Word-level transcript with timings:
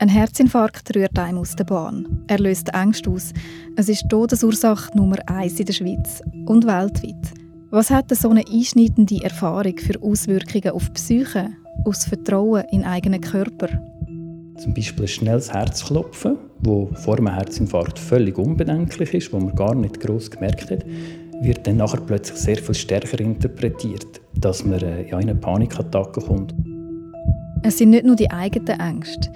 Ein 0.00 0.08
Herzinfarkt 0.08 0.94
rührt 0.94 1.18
einem 1.18 1.38
aus 1.38 1.56
der 1.56 1.64
Bahn. 1.64 2.22
Er 2.28 2.38
löst 2.38 2.68
Ängste 2.72 3.10
aus. 3.10 3.32
Es 3.74 3.88
ist 3.88 4.04
die 4.04 4.08
Todesursache 4.08 4.96
Nummer 4.96 5.16
eins 5.26 5.58
in 5.58 5.66
der 5.66 5.72
Schweiz 5.72 6.22
und 6.46 6.68
weltweit. 6.68 7.32
Was 7.70 7.90
hat 7.90 8.14
so 8.14 8.30
eine 8.30 8.44
einschneidende 8.48 9.24
Erfahrung 9.24 9.76
für 9.76 10.00
Auswirkungen 10.00 10.70
auf 10.70 10.84
die 10.86 10.92
Psyche, 10.92 11.48
auf 11.84 11.96
das 11.96 12.06
Vertrauen 12.06 12.62
in 12.70 12.82
den 12.82 12.88
eigenen 12.88 13.20
Körper? 13.20 13.68
Zum 14.58 14.72
Beispiel 14.72 15.06
ein 15.06 15.08
schnelles 15.08 15.52
Herzklopfen, 15.52 16.36
das 16.62 17.04
vor 17.04 17.18
einem 17.18 17.34
Herzinfarkt 17.34 17.98
völlig 17.98 18.38
unbedenklich 18.38 19.14
ist, 19.14 19.32
wo 19.32 19.40
man 19.40 19.56
gar 19.56 19.74
nicht 19.74 19.98
groß 19.98 20.30
gemerkt 20.30 20.70
hat, 20.70 20.86
wird 21.40 21.66
dann 21.66 21.78
nachher 21.78 22.00
plötzlich 22.02 22.38
sehr 22.38 22.56
viel 22.58 22.74
stärker 22.76 23.18
interpretiert, 23.18 24.20
dass 24.36 24.64
man 24.64 24.80
äh, 24.80 25.02
in 25.02 25.14
eine 25.14 25.34
Panikattacke 25.34 26.20
kommt. 26.20 26.54
Es 27.64 27.78
sind 27.78 27.90
nicht 27.90 28.04
nur 28.04 28.14
die 28.14 28.30
eigenen 28.30 28.78
Ängste. 28.78 29.28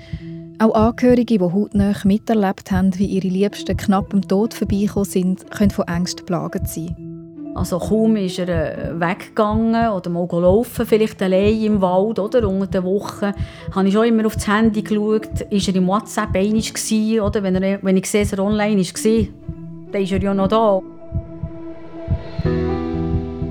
Auch 0.63 0.77
Angehörige, 0.77 1.39
die 1.39 1.41
hautnah 1.41 1.93
miterlebt 2.05 2.71
haben, 2.71 2.97
wie 2.97 3.07
ihre 3.07 3.27
Liebsten 3.27 3.77
knapp 3.77 4.15
am 4.15 4.23
Tod 4.23 4.55
vorbeigekommen 4.55 5.11
sind, 5.11 5.51
können 5.51 5.73
von 5.73 5.89
Ängsten 5.89 6.25
plagt 6.25 6.69
sein. 6.69 7.53
Also 7.57 7.81
kaum 7.81 8.15
ist 8.15 8.39
er 8.39 8.49
äh, 8.49 9.01
weggegangen 9.01 9.91
oder 9.91 10.09
mal 10.09 10.29
gelaufen, 10.29 10.87
vielleicht 10.87 11.21
allein 11.21 11.61
im 11.61 11.81
Wald 11.81 12.21
oder 12.21 12.49
unter 12.49 12.69
der 12.69 12.85
Woche, 12.85 13.35
habe 13.75 13.89
ich 13.89 13.93
schon 13.93 14.07
immer 14.07 14.25
auf 14.25 14.35
das 14.35 14.47
Handy 14.47 14.83
geschaut, 14.83 15.41
ist 15.51 15.67
er 15.67 15.75
im 15.75 15.89
WhatsApp 15.89 16.37
einig 16.37 16.73
oder 17.21 17.43
wenn, 17.43 17.61
er, 17.61 17.83
wenn 17.83 17.97
ich 17.97 18.07
sehe, 18.07 18.23
dass 18.23 18.35
er 18.35 18.39
online 18.39 18.81
war, 18.81 19.27
dann 19.91 20.03
ist 20.03 20.13
er 20.13 20.23
ja 20.23 20.33
noch 20.33 20.47
da. 20.47 20.81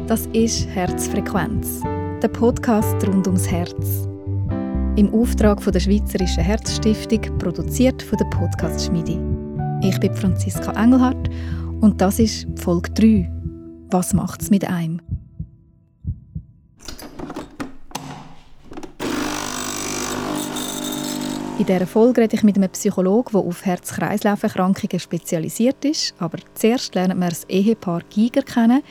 Das 0.07 0.27
ist 0.27 0.65
Herzfrequenz, 0.69 1.81
der 2.23 2.29
Podcast 2.29 3.05
rund 3.05 3.27
ums 3.27 3.51
Herz. 3.51 4.10
Im 5.01 5.11
Auftrag 5.15 5.63
von 5.63 5.73
der 5.73 5.79
Schweizerischen 5.79 6.43
Herzstiftung, 6.43 7.21
produziert 7.39 8.03
von 8.03 8.19
der 8.19 8.25
Podcast 8.25 8.85
Schmiede. 8.85 9.13
Ich 9.81 9.99
bin 9.99 10.13
Franziska 10.13 10.73
Engelhardt 10.73 11.27
und 11.79 11.99
das 11.99 12.19
ist 12.19 12.45
Folge 12.57 12.91
3 12.91 13.31
was 13.89 14.13
macht 14.13 14.43
es 14.43 14.51
mit 14.51 14.63
einem? 14.63 15.01
In 21.57 21.65
dieser 21.65 21.87
Folge 21.87 22.21
rede 22.21 22.35
ich 22.35 22.43
mit 22.43 22.57
einem 22.57 22.69
Psychologen, 22.69 23.31
der 23.31 23.41
auf 23.41 23.65
Herz-Kreislauf-Erkrankungen 23.65 24.99
spezialisiert 24.99 25.83
ist. 25.83 26.13
Aber 26.19 26.37
zuerst 26.53 26.93
lernen 26.93 27.17
wir 27.17 27.29
das 27.29 27.45
Ehepaar 27.45 28.03
Giger 28.11 28.43
kennen, 28.43 28.83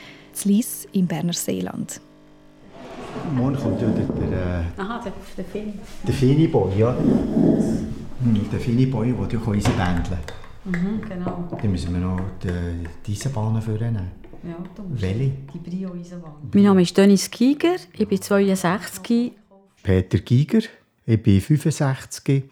Lies 0.43 0.89
im 0.91 1.07
Berner 1.07 1.31
Seeland. 1.31 2.01
Morgen 3.35 3.55
kommt 3.55 3.81
ja 3.81 3.87
der, 3.89 4.05
der, 4.27 4.65
Aha, 4.77 5.01
der, 5.03 5.13
der 5.37 5.45
Fini. 5.45 5.73
Der 6.07 6.13
Fini-Boy, 6.13 6.79
ja. 6.79 6.95
Hm, 6.97 8.49
der 8.51 8.59
Fini-Boy, 8.59 9.13
der 9.13 9.39
ja 9.39 9.45
unsere 9.45 9.73
Bändeln 9.73 10.19
Mhm, 10.63 11.01
genau. 11.09 11.47
Dann 11.59 11.71
müssen 11.71 11.93
wir 11.93 12.01
noch 12.01 12.19
die, 12.43 12.87
diese 13.05 13.29
Bahnen 13.29 13.61
vornehmen. 13.61 14.11
Ja, 14.43 14.57
Welche? 14.89 15.31
Die 15.53 15.57
Brio-Eisenbahn. 15.57 16.33
Mein 16.53 16.63
Name 16.63 16.81
ist 16.81 16.97
Dennis 16.97 17.29
Giger, 17.29 17.75
ich 17.93 18.07
bin 18.07 18.21
62. 18.21 19.33
Peter 19.83 20.17
Giger, 20.19 20.61
ich 21.05 21.21
bin 21.21 21.41
65 21.41 22.43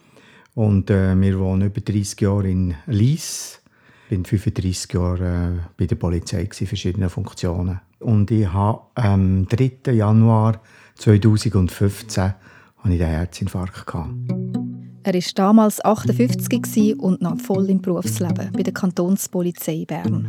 und 0.56 0.90
äh, 0.90 1.20
wir 1.20 1.40
wohnen 1.40 1.68
über 1.68 1.82
30 1.82 2.22
Jahre 2.22 2.50
in 2.50 2.76
Lies. 2.88 3.62
Ich 4.04 4.10
bin 4.10 4.26
35 4.26 4.94
Jahre 4.94 5.26
äh, 5.26 5.70
bei 5.78 5.86
der 5.86 5.96
Polizei 5.96 6.42
in 6.42 6.68
verschiedenen 6.68 7.10
Funktionen. 7.10 7.80
Und 8.00 8.32
ich 8.32 8.52
habe 8.52 8.82
am 8.96 9.48
3. 9.48 9.92
Januar 9.92 10.62
2015 10.96 12.24
hatte 12.24 12.36
ich 12.86 13.02
einen 13.02 13.12
Herzinfarkt. 13.12 13.86
Gehabt. 13.86 14.14
Er 15.04 15.14
war 15.14 15.22
damals 15.36 15.84
58 15.84 17.00
und 17.00 17.22
noch 17.22 17.40
voll 17.40 17.70
im 17.70 17.82
Berufsleben 17.82 18.52
bei 18.54 18.64
der 18.64 18.74
Kantonspolizei 18.74 19.86
Bern. 19.88 20.28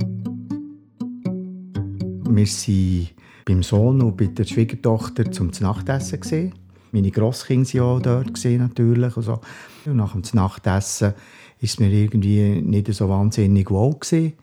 Wir 2.28 2.46
waren 2.46 3.08
beim 3.44 3.62
Sohn 3.62 4.00
und 4.00 4.16
bei 4.16 4.26
der 4.26 4.44
Schwiegertochter 4.44 5.30
zum 5.30 5.50
Nachtessen. 5.60 6.20
Gewesen. 6.20 6.54
Meine 6.92 7.10
Grosskinder 7.10 7.78
waren 7.80 7.98
auch 7.98 8.00
dort 8.00 8.44
natürlich. 8.44 9.16
Und, 9.16 9.22
so. 9.22 9.40
und 9.86 9.96
nach 9.96 10.12
dem 10.12 10.22
Nachtessen 10.32 11.14
ist 11.60 11.80
mir 11.80 11.90
irgendwie 11.90 12.62
nicht 12.62 12.92
so 12.94 13.08
wahnsinnig 13.08 13.70
wohl. 13.70 13.94
Gewesen. 13.98 14.34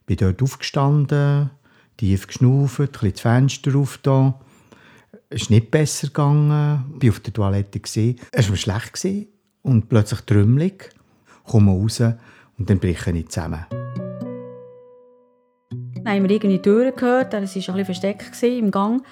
Ich 0.00 0.06
bin 0.06 0.16
dort 0.16 0.42
aufgestanden, 0.42 1.50
tief 1.96 2.26
geschnauft, 2.26 2.80
ein 2.80 2.88
bisschen 2.88 3.12
das 3.12 3.20
Fenster 3.20 3.76
aufgetan. 3.76 4.34
Es 5.28 5.42
ist 5.42 5.50
nicht 5.50 5.70
besser 5.70 6.08
gegangen. 6.08 6.84
Ich 7.00 7.08
war 7.08 7.10
auf 7.10 7.20
der 7.20 7.32
Toilette. 7.32 7.80
Es 8.32 8.48
war 8.48 8.56
schlecht 8.56 9.28
und 9.62 9.88
plötzlich 9.88 10.20
trümmelig. 10.20 10.90
Ich 11.44 11.50
komme 11.50 11.72
raus 11.72 12.00
und 12.00 12.70
dann 12.70 12.78
breche 12.78 13.10
ich 13.10 13.28
zusammen. 13.28 13.66
Dann 15.70 16.14
haben 16.14 16.28
wir 16.28 16.30
irgendwie 16.30 16.62
Türen 16.62 16.94
gehört, 16.94 17.34
er 17.34 17.42
war 17.42 17.48
ein 17.48 17.62
bisschen 17.62 17.84
versteckt 17.84 18.42
im 18.42 18.70
Gang. 18.70 19.02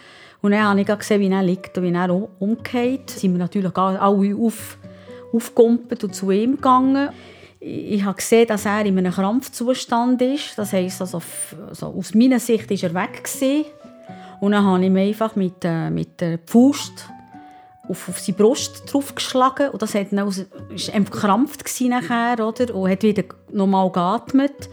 Und 0.43 0.53
dann 0.53 0.62
habe 0.62 0.81
ich 0.81 0.87
gesehen, 0.87 1.21
wie 1.21 1.28
er 1.28 1.43
liegt 1.43 1.77
und 1.77 1.84
wie 1.84 1.93
er 1.93 2.41
umgeht. 2.41 3.11
Dann 3.11 3.19
sind 3.19 3.33
wir 3.33 3.39
natürlich 3.39 3.77
alle 3.77 4.37
auf, 4.37 4.78
aufgekumpelt 5.33 6.05
und 6.05 6.15
zu 6.15 6.31
ihm 6.31 6.56
gegangen. 6.56 7.09
Ich 7.67 8.05
habe 8.05 8.17
gesehen, 8.17 8.47
dass 8.47 8.67
er 8.67 8.85
in 8.85 8.99
einem 8.99 9.11
Krampfzustand 9.11 10.21
ist. 10.21 10.59
Das 10.59 10.75
heisst, 10.75 11.01
also, 11.01 11.23
also 11.67 11.87
aus 11.87 12.13
meiner 12.13 12.39
Sicht 12.39 12.69
war 12.69 12.91
er 12.91 12.95
weg. 12.95 13.25
Gewesen. 13.25 13.65
Und 14.41 14.53
dann 14.53 14.67
habe 14.67 14.81
ich 14.81 14.87
ihm 14.89 14.97
einfach 14.97 15.35
mit, 15.35 15.65
äh, 15.65 15.89
mit 15.89 16.21
der 16.21 16.39
Faust 16.45 17.09
auf, 17.89 18.11
auf 18.11 18.19
seine 18.19 18.37
Brust 18.37 18.93
draufgeschlagen. 18.93 19.71
Und 19.71 19.81
das 19.81 19.95
hat 19.95 20.13
dann, 20.13 20.27
war 20.27 20.95
einfach 20.95 21.21
krampft 21.21 21.81
nachher, 21.89 22.47
oder? 22.47 22.75
Und 22.75 22.91
hat 22.91 23.03
wieder 23.03 23.25
normal 23.51 23.91
geatmet. 23.91 24.69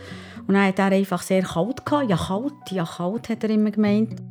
Und 0.46 0.56
dann 0.56 0.68
hat 0.68 0.80
er 0.80 0.92
einfach 0.92 1.22
sehr 1.22 1.44
kalt 1.44 1.86
gehabt. 1.86 2.10
Ja, 2.10 2.18
kalt, 2.18 2.72
ja, 2.72 2.84
kalt, 2.84 3.30
hat 3.30 3.46
er 3.46 3.52
immer 3.52 3.72
gemeint. 3.72 4.22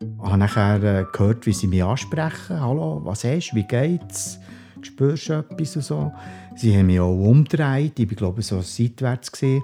Ich 0.00 0.32
habe 0.32 0.38
nachher 0.38 0.82
äh, 0.82 1.04
gehört, 1.12 1.46
wie 1.46 1.52
sie 1.52 1.68
mich 1.68 1.84
ansprechen. 1.84 2.60
Hallo, 2.60 3.02
was 3.04 3.22
hast 3.22 3.50
du, 3.50 3.56
wie 3.56 3.62
geht's? 3.62 4.40
Spürst 4.86 5.28
du 5.28 5.32
etwas 5.34 5.72
so? 5.72 6.12
Sie 6.54 6.76
haben 6.76 6.86
mich 6.86 7.00
auch 7.00 7.10
umgedreht. 7.10 7.98
Ich 7.98 8.08
war, 8.08 8.16
glaube 8.16 8.42
so 8.42 8.60
seitwärts. 8.60 9.32
Gewesen. 9.32 9.62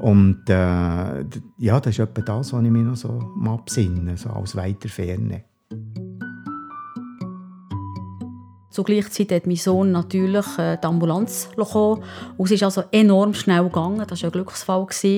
Und 0.00 0.48
äh, 0.48 1.24
ja, 1.58 1.80
das 1.80 1.88
ist 1.88 1.98
etwa 1.98 2.22
das, 2.22 2.52
was 2.52 2.64
ich 2.64 2.70
mir 2.70 2.82
noch 2.82 2.96
so 2.96 3.20
absinne, 3.44 4.16
so 4.16 4.30
aus 4.30 4.56
weiter 4.56 4.88
Ferne. 4.88 5.44
Zur 8.70 8.84
gleichen 8.84 9.28
hat 9.30 9.46
mein 9.46 9.56
Sohn 9.56 9.92
natürlich 9.92 10.46
äh, 10.58 10.78
die 10.82 10.86
Ambulanz 10.86 11.50
bekommen. 11.54 12.02
Und 12.36 12.46
es 12.46 12.52
ist 12.52 12.62
also 12.62 12.84
enorm 12.92 13.34
schnell 13.34 13.64
gegangen. 13.64 14.04
Das 14.06 14.22
war 14.22 14.28
ein 14.28 14.32
Glücksfall. 14.32 14.86
Es 14.90 15.04
war 15.04 15.10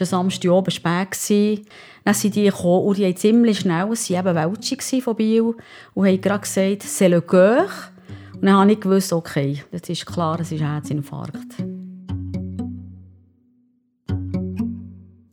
ein 0.00 0.06
Samstagabend 0.06 0.72
spät. 0.72 1.66
Dann 2.04 2.14
sind 2.14 2.36
die 2.36 2.44
gekommen 2.44 2.86
und 2.86 2.98
die 2.98 3.06
haben 3.06 3.16
ziemlich 3.16 3.60
schnell, 3.60 3.94
sie 3.96 4.14
waren 4.14 4.36
Weltschi 4.36 5.00
von 5.00 5.16
Biel 5.16 5.54
und 5.94 6.06
haben 6.06 6.20
gerade 6.20 6.40
gesagt, 6.40 6.82
«C'est 6.82 7.08
le 7.08 7.20
cœur». 7.20 7.66
Und 8.44 8.48
dann 8.50 8.58
habe 8.58 8.72
ich 8.72 8.80
gewusst, 8.80 9.10
okay, 9.10 9.62
jetzt 9.72 9.88
ist 9.88 10.04
klar, 10.04 10.38
es 10.38 10.52
ist 10.52 10.60
ein 10.60 10.70
Herzinfarkt. 10.70 11.64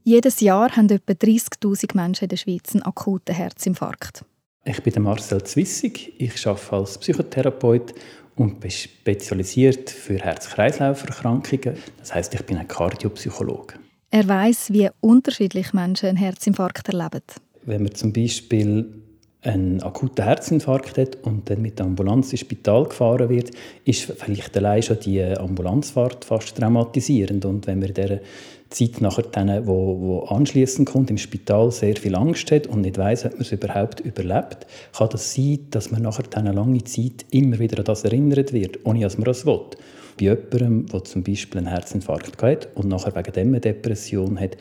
Jedes 0.06 0.40
Jahr 0.40 0.74
haben 0.78 0.90
etwa 0.90 1.12
30'000 1.12 1.94
Menschen 1.94 2.24
in 2.24 2.30
der 2.30 2.38
Schweiz 2.38 2.74
einen 2.74 2.84
akuten 2.84 3.36
Herzinfarkt. 3.36 4.24
Ich 4.64 4.82
bin 4.82 5.04
Marcel 5.04 5.44
Zwissig. 5.44 6.14
Ich 6.20 6.48
arbeite 6.48 6.72
als 6.72 6.98
Psychotherapeut 7.00 7.94
und 8.38 8.62
bin 8.62 8.72
spezialisiert 8.72 9.90
für 9.90 10.18
Herz-Kreislauf-Erkrankungen. 10.18 11.76
Das 11.98 12.16
heißt, 12.16 12.34
ich 12.34 12.46
bin 12.46 12.60
ein 12.60 12.68
Kardiopsychologe. 12.70 13.74
Er 14.10 14.26
weiß, 14.26 14.72
wie 14.72 14.90
unterschiedlich 15.02 15.74
Menschen 15.74 16.08
einen 16.08 16.18
Herzinfarkt 16.18 16.88
erleben. 16.88 17.24
Wenn 17.66 17.84
man 17.84 17.94
zum 17.94 18.14
Beispiel 18.14 19.01
einen 19.44 19.82
akuten 19.82 20.24
Herzinfarkt 20.24 20.98
hat 20.98 21.18
und 21.24 21.50
dann 21.50 21.62
mit 21.62 21.80
der 21.80 21.88
Ambulanz 21.88 22.32
ins 22.32 22.42
Spital 22.42 22.86
gefahren 22.86 23.30
wird, 23.30 23.52
ist 23.86 24.04
vielleicht 24.04 24.56
allein 24.56 24.84
schon 24.84 25.00
die 25.00 25.24
Ambulanzfahrt 25.24 26.26
fast 26.26 26.56
traumatisierend. 26.56 27.46
Und 27.46 27.66
wenn 27.66 27.80
man 27.80 27.94
dieser 27.94 28.20
Zeit 28.70 29.02
nachher 29.02 29.24
dann, 29.24 29.66
wo, 29.66 30.00
wo 30.00 30.20
anschließend 30.26 30.88
kommt, 30.88 31.10
im 31.10 31.18
Spital 31.18 31.72
sehr 31.72 31.96
viel 31.96 32.16
Angst 32.16 32.52
hat 32.52 32.68
und 32.68 32.82
nicht 32.82 33.00
weiß, 33.00 33.26
ob 33.26 33.34
man 33.34 33.42
es 33.42 33.52
überhaupt 33.52 34.00
überlebt, 34.02 34.68
kann 34.96 35.10
das 35.10 35.34
sein, 35.34 35.68
dass 35.72 35.90
man 35.90 36.04
nachher 36.04 36.24
eine 36.36 36.52
lange 36.52 36.84
Zeit 36.84 37.26
immer 37.32 37.58
wieder 37.58 37.80
an 37.80 37.86
das 37.86 38.04
erinnert 38.04 38.54
wird, 38.54 38.86
ohne 38.86 39.02
dass 39.02 39.18
man 39.18 39.28
es 39.28 39.46
will. 39.46 39.62
Bei 40.18 40.26
jemandem, 40.26 40.86
der 40.86 41.04
zum 41.04 41.24
Beispiel 41.24 41.60
einen 41.60 41.68
Herzinfarkt 41.68 42.42
hat 42.44 42.70
und 42.76 42.88
nachher 42.90 43.16
wegen 43.16 43.34
dem 43.34 43.48
eine 43.48 43.60
Depression 43.60 44.40
hat, 44.40 44.56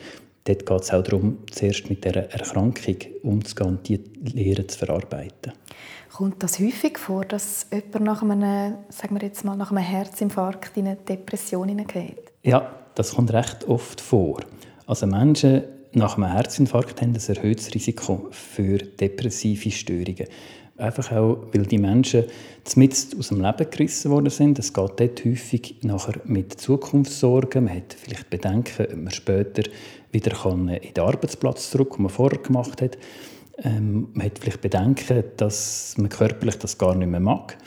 dort 0.45 0.65
geht 0.65 0.81
es 0.81 0.91
auch 0.91 1.03
darum, 1.03 1.39
zuerst 1.51 1.89
mit 1.89 2.03
dieser 2.03 2.31
Erkrankung 2.31 2.95
umzugehen 3.23 3.69
und 3.69 3.87
die 3.87 4.01
Lehre 4.33 4.65
zu 4.67 4.77
verarbeiten. 4.79 5.53
Kommt 6.11 6.43
das 6.43 6.59
häufig 6.59 6.97
vor, 6.97 7.23
dass 7.23 7.67
jemand 7.71 8.05
nach 8.05 8.21
einem, 8.21 8.75
sagen 8.89 9.15
wir 9.15 9.25
jetzt 9.25 9.45
mal, 9.45 9.55
nach 9.55 9.71
einem 9.71 9.83
Herzinfarkt 9.83 10.75
in 10.77 10.87
eine 10.87 10.97
Depression 10.97 11.69
hineingeht? 11.69 12.31
Ja, 12.43 12.69
das 12.95 13.15
kommt 13.15 13.31
recht 13.31 13.67
oft 13.67 14.01
vor. 14.01 14.41
Also 14.85 15.07
Menschen 15.07 15.63
nach 15.93 16.17
einem 16.17 16.31
Herzinfarkt 16.31 17.01
haben 17.01 17.15
ein 17.15 17.35
erhöhtes 17.35 17.73
Risiko 17.73 18.27
für 18.31 18.77
depressive 18.77 19.71
Störungen. 19.71 20.27
Einfach 20.77 21.11
auch, 21.11 21.45
weil 21.53 21.65
die 21.65 21.77
Menschen 21.77 22.23
zumindest 22.63 23.17
aus 23.17 23.27
dem 23.27 23.41
Leben 23.41 23.69
gerissen 23.69 24.09
worden 24.09 24.29
sind. 24.29 24.57
Es 24.57 24.73
geht 24.73 24.99
dort 24.99 25.25
häufig 25.25 25.75
nachher 25.83 26.19
mit 26.25 26.59
Zukunftssorgen. 26.59 27.65
Man 27.65 27.75
hat 27.75 27.93
vielleicht 27.93 28.29
Bedenken, 28.29 28.85
ob 28.85 28.97
man 28.97 29.11
später 29.11 29.63
wieder 30.11 30.31
kann 30.31 30.67
in 30.69 30.93
den 30.93 31.03
Arbeitsplatz 31.03 31.69
zurück, 31.69 31.95
den 31.95 32.03
man 32.03 32.11
vorher 32.11 32.39
gemacht 32.39 32.81
hat. 32.81 32.97
Ähm, 33.63 34.09
man 34.13 34.25
hat 34.25 34.39
vielleicht 34.39 34.61
Bedenken, 34.61 35.23
dass 35.37 35.95
man 35.97 36.09
körperlich 36.09 36.57
das 36.57 36.77
gar 36.77 36.95
nicht 36.95 37.09
mehr 37.09 37.19
mag. 37.19 37.57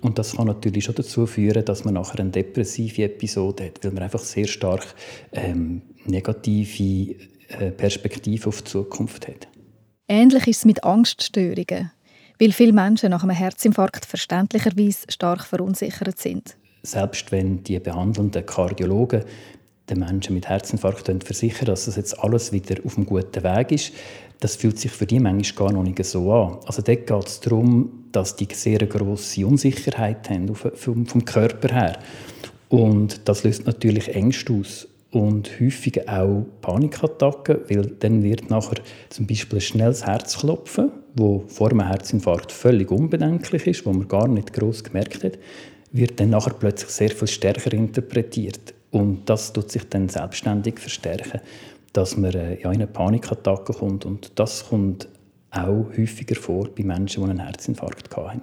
Und 0.00 0.18
das 0.18 0.36
kann 0.36 0.46
natürlich 0.46 0.84
schon 0.84 0.96
dazu 0.96 1.26
führen, 1.26 1.64
dass 1.64 1.84
man 1.84 1.94
nachher 1.94 2.20
eine 2.20 2.30
depressive 2.30 3.04
Episode 3.04 3.66
hat, 3.66 3.84
weil 3.84 3.92
man 3.92 4.02
einfach 4.02 4.20
sehr 4.20 4.46
stark 4.46 4.94
ähm, 5.32 5.82
negative 6.06 7.14
äh, 7.48 7.70
Perspektive 7.70 8.48
auf 8.48 8.62
die 8.62 8.70
Zukunft 8.70 9.28
hat. 9.28 9.48
Ähnlich 10.08 10.46
ist 10.48 10.58
es 10.58 10.64
mit 10.64 10.82
Angststörungen, 10.82 11.92
weil 12.38 12.52
viele 12.52 12.72
Menschen 12.72 13.10
nach 13.10 13.22
einem 13.22 13.36
Herzinfarkt 13.36 14.04
verständlicherweise 14.04 15.06
stark 15.08 15.44
verunsichert 15.44 16.18
sind. 16.18 16.56
Selbst 16.82 17.30
wenn 17.30 17.62
die 17.62 17.78
behandelnden 17.78 18.44
Kardiologen 18.44 19.24
den 19.88 19.98
Menschen 20.00 20.34
mit 20.34 20.48
Herzinfarkt 20.48 21.10
versichern, 21.24 21.66
dass 21.66 21.86
das 21.86 21.96
jetzt 21.96 22.18
alles 22.18 22.52
wieder 22.52 22.76
auf 22.84 22.96
einem 22.96 23.06
guten 23.06 23.42
Weg 23.42 23.72
ist, 23.72 23.92
das 24.40 24.56
fühlt 24.56 24.78
sich 24.78 24.90
für 24.90 25.06
die 25.06 25.20
manchmal 25.20 25.68
gar 25.68 25.72
noch 25.72 25.84
nicht 25.84 26.04
so 26.04 26.32
an. 26.32 26.58
Also 26.66 26.82
dort 26.82 27.06
geht 27.06 27.26
es 27.26 27.40
darum, 27.40 28.06
dass 28.10 28.34
die 28.34 28.48
sehr 28.52 28.80
grosse 28.86 29.46
Unsicherheit 29.46 30.28
haben 30.28 30.54
vom, 30.54 31.24
Körper 31.24 31.72
her. 31.72 31.98
Und 32.68 33.28
das 33.28 33.44
löst 33.44 33.66
natürlich 33.66 34.14
Ängste 34.14 34.52
aus 34.52 34.88
und 35.12 35.60
häufig 35.60 36.08
auch 36.08 36.46
Panikattacken, 36.60 37.58
weil 37.68 37.86
dann 38.00 38.22
wird 38.22 38.50
nachher 38.50 38.78
zum 39.10 39.26
Beispiel 39.26 39.58
ein 39.58 39.62
schnelles 39.62 40.06
Herzklopfen, 40.06 40.90
wo 41.14 41.44
vor 41.48 41.70
einem 41.70 41.86
Herzinfarkt 41.86 42.52
völlig 42.52 42.90
unbedenklich 42.90 43.66
ist, 43.66 43.86
wo 43.86 43.92
man 43.92 44.08
gar 44.08 44.28
nicht 44.28 44.52
groß 44.52 44.84
gemerkt 44.84 45.24
hat, 45.24 45.38
wird 45.92 46.18
dann 46.18 46.30
nachher 46.30 46.54
plötzlich 46.54 46.90
sehr 46.90 47.10
viel 47.10 47.28
stärker 47.28 47.72
interpretiert 47.72 48.74
und 48.90 49.28
das 49.28 49.52
tut 49.52 49.70
sich 49.70 49.88
dann 49.88 50.08
selbstständig 50.08 50.78
verstärken 50.78 51.40
dass 51.92 52.16
man 52.16 52.32
äh, 52.32 52.60
ja, 52.60 52.70
in 52.70 52.76
eine 52.76 52.86
Panikattacke 52.86 53.72
kommt. 53.72 54.04
Und 54.04 54.32
das 54.38 54.68
kommt 54.68 55.08
auch 55.50 55.86
häufiger 55.96 56.36
vor 56.36 56.68
bei 56.74 56.84
Menschen, 56.84 57.24
die 57.24 57.30
einen 57.30 57.40
Herzinfarkt 57.40 58.14
hatten. 58.16 58.42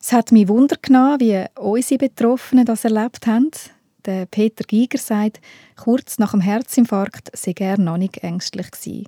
Es 0.00 0.12
hat 0.12 0.32
mich 0.32 0.48
Wunder 0.48 0.76
genommen, 0.80 1.20
wie 1.20 1.44
unsere 1.58 1.98
Betroffenen 1.98 2.64
das 2.64 2.84
erlebt 2.84 3.26
haben. 3.26 3.50
Der 4.04 4.26
Peter 4.26 4.64
Giger 4.64 4.98
sagt, 4.98 5.40
kurz 5.76 6.18
nach 6.18 6.32
dem 6.32 6.40
Herzinfarkt 6.40 7.30
sei 7.36 7.54
er 7.58 7.78
noch 7.78 7.98
nicht 7.98 8.18
ängstlich 8.18 8.70
gewesen. 8.70 9.06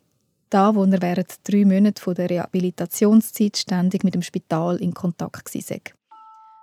Da, 0.54 0.72
wo 0.72 0.84
er 0.84 1.02
während 1.02 1.40
drei 1.42 1.64
Monaten 1.64 2.14
der 2.14 2.30
Rehabilitationszeit 2.30 3.56
ständig 3.56 4.04
mit 4.04 4.14
dem 4.14 4.22
Spital 4.22 4.76
in 4.76 4.94
Kontakt 4.94 5.52
war. 5.52 5.78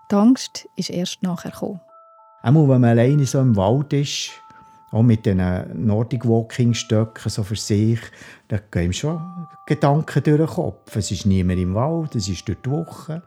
Die 0.09 0.15
Angst 0.15 0.65
ist 0.77 0.91
erst 0.91 1.21
nachher 1.23 1.51
gekommen. 1.51 1.81
Einmal, 2.41 2.69
wenn 2.69 2.79
man 2.79 2.91
alleine 2.91 3.25
so 3.25 3.41
im 3.41 3.53
Wald 3.57 3.91
ist, 3.91 4.29
auch 4.93 5.03
mit 5.03 5.25
diesen 5.25 5.85
Nordic 5.85 6.25
Walking 6.25 6.73
Stöcken 6.73 7.29
so 7.29 7.43
für 7.43 7.57
sich, 7.57 7.99
da 8.47 8.59
gehen 8.71 8.93
schon 8.93 9.19
Gedanken 9.67 10.23
durch 10.23 10.37
den 10.37 10.47
Kopf. 10.47 10.95
Es 10.95 11.11
ist 11.11 11.25
niemand 11.25 11.59
im 11.59 11.75
Wald, 11.75 12.15
es 12.15 12.29
ist 12.29 12.47
durch 12.47 12.59
die 12.65 12.71
Woche. 12.71 13.21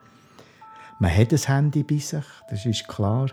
Man 0.99 1.15
hat 1.15 1.31
ein 1.31 1.39
Handy 1.41 1.83
bei 1.83 1.99
sich, 1.99 2.25
das 2.49 2.65
ist 2.65 2.89
klar. 2.89 3.29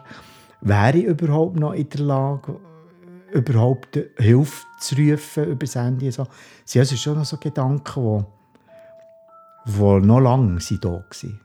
Wäre 0.60 0.98
ich 0.98 1.06
überhaupt 1.06 1.56
noch 1.56 1.72
in 1.72 1.88
der 1.88 2.02
Lage, 2.02 2.60
überhaupt 3.34 3.98
Hilfe 4.18 4.66
zu 4.80 4.96
rufen 4.96 5.46
über 5.46 5.66
das 5.66 5.76
Handy? 5.76 6.12
So. 6.12 6.24
Also, 6.24 6.80
es 6.80 6.90
sind 6.90 6.98
schon 6.98 7.18
noch 7.18 7.26
so 7.26 7.38
Gedanken, 7.38 8.26
die, 9.66 9.72
die 9.74 10.08
noch 10.08 10.20
lange 10.20 10.60
da 10.82 10.90
waren. 10.90 11.40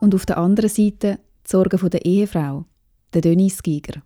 Und 0.00 0.14
auf 0.14 0.26
der 0.26 0.38
anderen 0.38 0.70
Seite 0.70 1.18
die 1.46 1.50
Sorgen 1.50 1.90
der 1.90 2.04
Ehefrau, 2.04 2.64
der 3.14 3.20
Denise 3.20 3.62
Giger. 3.62 4.02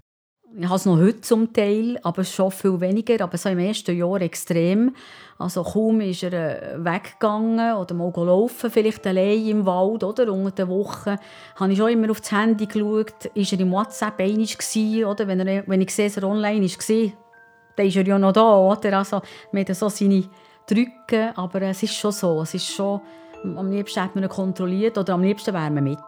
Ich 0.58 0.64
habe 0.64 0.76
es 0.76 0.86
noch 0.86 0.96
heute 0.96 1.20
zum 1.20 1.52
Teil, 1.52 1.98
aber 2.02 2.24
schon 2.24 2.50
viel 2.50 2.80
weniger. 2.80 3.22
Aber 3.22 3.36
so 3.36 3.50
im 3.50 3.58
ersten 3.58 3.94
Jahr 3.94 4.22
extrem. 4.22 4.94
Also 5.36 5.62
kaum 5.62 6.00
ist 6.00 6.22
er 6.22 6.32
äh, 6.32 6.82
weggegangen 6.82 7.76
oder 7.76 7.94
mal 7.94 8.10
laufen, 8.16 8.70
vielleicht 8.70 9.06
allein 9.06 9.46
im 9.46 9.66
Wald 9.66 10.02
oder 10.02 10.32
unter 10.32 10.52
der 10.52 10.68
Woche, 10.68 11.18
habe 11.56 11.72
ich 11.72 11.78
schon 11.78 11.90
immer 11.90 12.10
auf 12.10 12.22
das 12.22 12.32
Handy 12.32 12.64
geschaut. 12.64 13.26
Ist 13.34 13.52
er 13.52 13.60
im 13.60 13.70
WhatsApp 13.70 14.18
einig 14.18 14.56
oder 15.04 15.28
wenn, 15.28 15.46
er, 15.46 15.64
wenn 15.66 15.82
ich 15.82 15.94
sehe, 15.94 16.06
dass 16.06 16.16
er 16.16 16.24
online 16.24 16.66
war, 16.66 17.12
dann 17.76 17.86
ist 17.86 17.96
er 17.96 18.06
ja 18.06 18.18
noch 18.18 18.32
da, 18.32 18.56
oder? 18.56 18.96
Also, 18.96 19.20
wir 19.52 19.60
haben 19.62 19.74
so 19.74 19.90
seine 19.90 20.24
Drücke, 20.66 21.36
aber 21.36 21.60
es 21.62 21.82
ist 21.82 21.96
schon 21.96 22.12
so. 22.12 22.40
Es 22.40 22.54
ist 22.54 22.66
schon, 22.66 23.02
am 23.44 23.70
liebsten 23.70 24.00
hat 24.00 24.14
man 24.14 24.24
ihn 24.24 24.30
kontrolliert 24.30 24.96
oder 24.96 25.12
am 25.12 25.22
liebsten 25.22 25.52
wäre 25.52 25.70
man 25.70 25.84
mit. 25.84 25.98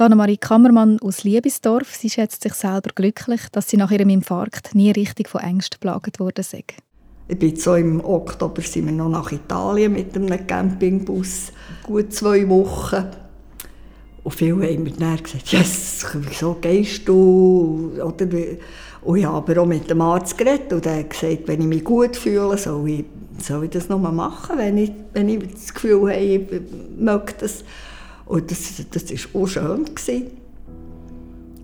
Annemarie 0.00 0.36
Kammermann 0.36 0.98
aus 1.00 1.24
Liebesdorf, 1.24 1.94
sie 1.94 2.10
schätzt 2.10 2.42
sich 2.42 2.54
selber 2.54 2.90
glücklich, 2.94 3.40
dass 3.52 3.68
sie 3.68 3.76
nach 3.76 3.90
ihrem 3.90 4.08
Infarkt 4.08 4.74
nie 4.74 4.90
richtig 4.90 5.28
von 5.28 5.40
Ängsten 5.40 5.78
geplagt 5.80 6.20
worden 6.20 6.44
sei. 6.44 6.64
Ich 7.28 7.38
bin 7.38 7.56
so 7.56 7.74
im 7.74 8.04
Oktober 8.04 8.62
sind 8.62 8.86
wir 8.86 8.92
noch 8.92 9.08
nach 9.08 9.32
Italien 9.32 9.92
mit 9.92 10.14
einem 10.14 10.46
Campingbus, 10.46 11.52
gut 11.82 12.12
zwei 12.12 12.48
Wochen. 12.48 13.04
Und 14.22 14.34
viele 14.34 14.66
haben 14.66 14.82
mir 14.82 14.92
dann 14.92 15.22
gesagt, 15.22 15.52
yes, 15.52 16.06
wieso 16.14 16.54
gehst 16.60 17.06
du? 17.08 17.92
Oder, 17.94 18.26
und 19.02 19.18
ich 19.18 19.24
habe 19.24 19.36
aber 19.36 19.62
auch 19.62 19.66
mit 19.66 19.88
dem 19.88 20.00
Arzt 20.00 20.36
geredet 20.36 20.72
und 20.72 20.84
er 20.86 20.98
hat 20.98 21.10
gesagt, 21.10 21.46
wenn 21.46 21.60
ich 21.60 21.66
mich 21.66 21.84
gut 21.84 22.16
fühle, 22.16 22.58
soll 22.58 22.88
ich, 22.90 23.04
soll 23.40 23.64
ich 23.64 23.70
das 23.70 23.88
nur 23.88 23.98
machen, 23.98 24.58
wenn 24.58 24.78
ich, 24.78 24.92
wenn 25.12 25.28
ich 25.28 25.52
das 25.52 25.72
Gefühl 25.72 26.00
habe, 26.00 26.14
ich 26.14 26.40
möchte 26.98 27.34
das. 27.40 27.64
Und 28.26 28.50
das, 28.50 28.84
das 28.90 29.34
war 29.34 29.42
auch 29.42 29.46
schön. 29.46 29.84
Gewesen. 29.84 30.30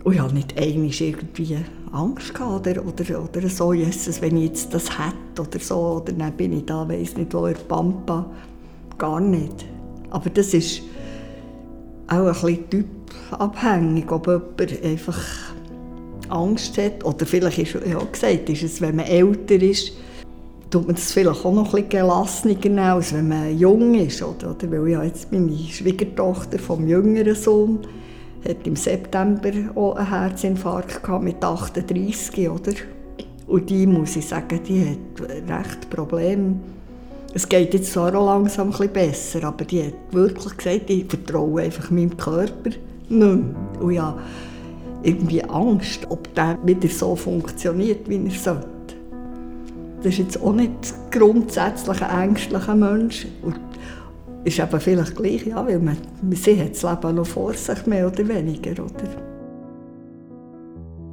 Und 0.05 0.15
ich 0.15 0.21
hatte 0.21 0.35
nicht 0.35 0.59
einmal 0.59 0.91
irgendwie 0.91 1.59
Angst 1.93 2.35
gehabt, 2.35 2.67
oder, 2.67 2.85
oder, 2.85 3.49
so, 3.49 3.73
Jesus, 3.73 4.21
wenn 4.23 4.37
ich 4.37 4.45
jetzt 4.45 4.75
das 4.75 4.99
hätte 4.99 5.43
oder 5.43 5.61
so, 5.61 6.03
oder 6.03 6.13
dann 6.13 6.33
bin 6.33 6.59
ich 6.59 6.65
da, 6.65 6.89
weiss 6.89 7.17
nicht 7.17 7.35
wo, 7.35 7.47
in 7.47 7.57
Pampa. 7.69 8.27
Gar 8.99 9.21
nicht. 9.21 9.67
Aber 10.11 10.31
das 10.31 10.55
ist 10.55 10.83
auch 12.09 12.27
ein 12.27 12.33
bisschen 12.33 12.71
typabhängig, 12.71 14.11
ob 14.11 14.27
jemand 14.27 14.85
einfach 14.85 15.21
Angst 16.29 16.79
hat. 16.79 17.05
Oder 17.05 17.27
vielleicht 17.27 17.59
ist 17.59 17.75
ja 17.87 17.99
gesagt, 17.99 18.49
ist 18.49 18.63
es, 18.63 18.81
wenn 18.81 18.97
man 18.97 19.07
älter 19.07 19.55
ist, 19.55 19.93
tut 20.73 20.87
man 20.87 20.97
das 20.97 21.13
vielleicht 21.13 21.45
auch 21.45 21.53
noch 21.53 21.67
ein 21.67 21.83
bisschen 21.83 21.89
gelassener 21.91 22.95
als 22.95 23.13
wenn 23.13 23.29
man 23.29 23.57
jung 23.57 23.95
ist. 23.95 24.23
Oder, 24.23 24.51
oder? 24.51 24.71
Weil 24.71 24.89
ja 24.89 25.05
jetzt 25.05 25.31
meine 25.31 25.57
Schwiegertochter 25.57 26.59
vom 26.59 26.89
jüngeren 26.89 27.35
Sohn 27.35 27.81
hat 28.49 28.67
im 28.67 28.75
September 28.75 29.51
auch 29.75 29.95
einen 29.95 30.09
Herzinfarkt 30.09 31.03
gehabt 31.03 31.23
mit 31.23 31.45
38, 31.45 32.49
oder? 32.49 32.73
Und 33.47 33.69
die, 33.69 33.87
muss 33.87 34.17
ich 34.17 34.27
sagen, 34.27 34.61
die 34.67 34.81
hat 34.81 35.59
recht 35.61 35.91
Probleme. 35.91 36.57
Es 37.35 37.49
geht 37.49 37.75
jetzt 37.75 37.93
zwar 37.93 38.15
auch 38.15 38.27
langsam 38.27 38.69
ein 38.69 38.71
bisschen 38.71 38.93
besser, 38.93 39.45
aber 39.45 39.65
die 39.65 39.85
hat 39.85 39.95
wirklich 40.11 40.57
gesagt, 40.57 40.91
ich 40.91 41.05
vertraue 41.05 41.63
einfach 41.63 41.91
meinem 41.91 42.17
Körper 42.17 42.71
nicht 42.71 43.11
mehr. 43.11 43.41
Und 43.79 43.93
ja, 43.93 44.17
irgendwie 45.03 45.45
Angst, 45.45 46.07
ob 46.09 46.35
der 46.35 46.59
wieder 46.65 46.89
so 46.89 47.15
funktioniert, 47.15 48.09
wie 48.09 48.25
er 48.25 48.31
sollte. 48.31 48.72
Das 50.03 50.13
ist 50.15 50.19
jetzt 50.19 50.43
auch 50.43 50.53
nicht 50.53 50.95
grundsätzlich 51.13 52.03
ein 52.03 52.31
ängstlicher 52.31 52.75
Mensch. 52.75 53.27
Und 53.43 53.61
ist 54.45 54.59
eben 54.59 54.81
vielleicht 54.81 55.15
gleich, 55.15 55.47
ja, 55.47 55.65
weil 55.65 55.79
man, 55.79 55.97
sie 56.33 56.61
hat 56.61 56.73
das 56.73 56.83
Leben 56.83 57.15
noch 57.17 57.27
vor 57.27 57.55
sich, 57.55 57.87
mehr 57.87 58.09
oder 58.09 58.27
weniger. 58.27 58.73
Oder? 58.73 59.09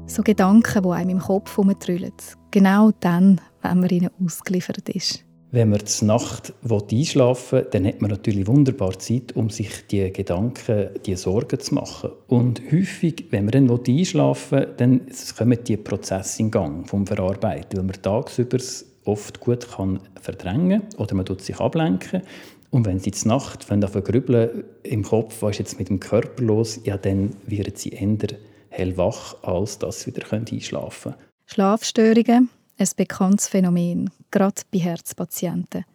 So 0.08 0.24
Gedanken, 0.24 0.81
die 0.81 0.89
einem 0.89 1.10
im 1.12 1.19
Kopf 1.19 1.55
herumtrüllen. 1.55 2.13
Genau 2.50 2.91
dann, 3.00 3.39
wenn 3.62 3.79
man 3.79 3.89
ihnen 3.89 4.10
ausgeliefert 4.25 4.89
ist. 4.89 5.24
Wenn 5.51 5.70
man 5.70 5.84
zur 5.84 6.08
Nacht 6.08 6.53
einschlafen 6.70 7.60
will, 7.60 7.68
dann 7.72 7.88
hat 7.88 8.01
man 8.01 8.12
natürlich 8.12 8.46
wunderbar 8.46 9.00
Zeit, 9.00 9.36
um 9.36 9.50
sich 9.50 9.88
die 9.88 10.13
Gedanken, 10.13 10.89
die 11.08 11.15
Sorgen 11.15 11.60
zu 11.60 11.74
machen. 11.74 12.12
Und 12.27 12.62
häufig, 12.72 13.25
wenn 13.32 13.46
man 13.46 13.68
dann 13.68 13.79
einschlafen 13.88 14.60
will, 14.60 14.74
dann 14.77 15.01
kommen 15.36 15.58
die 15.63 15.77
Prozesse 15.77 16.44
in 16.44 16.51
Gang 16.51 16.88
vom 16.88 17.08
Verarbeiten, 17.08 17.77
weil 17.77 17.86
man 17.86 18.00
tagsüber 18.00 18.60
oft 19.06 19.39
gut 19.39 19.68
kann 19.72 20.00
verdrängen 20.22 20.84
oder 20.98 21.15
man 21.15 21.25
tut 21.25 21.41
sich 21.41 21.60
ablenken. 21.60 22.22
Und 22.70 22.86
wenn 22.86 23.00
sie 23.00 23.10
zur 23.10 23.29
Nacht 23.29 23.68
grübeln 23.68 24.63
im 24.84 25.03
Kopf, 25.03 25.41
was 25.41 25.51
ist 25.51 25.60
jetzt 25.60 25.79
mit 25.79 25.89
dem 25.89 26.00
Körper 26.00 26.44
los, 26.44 26.79
ja, 26.84 26.98
dann 26.98 27.32
werden 27.48 27.74
sie 27.75 27.89
eher 27.89 28.38
hellwach, 28.70 29.36
als 29.41 29.79
dass 29.79 30.01
sie 30.01 30.15
wieder 30.15 30.32
einschlafen 30.32 31.13
können. 31.13 31.24
Schlafstörungen, 31.48 32.50
ein 32.80 32.90
bekanntes 32.96 33.48
Phänomen, 33.48 34.10
gerade 34.32 34.62
bei 34.72 34.80
Herzpatienten. 34.80 35.86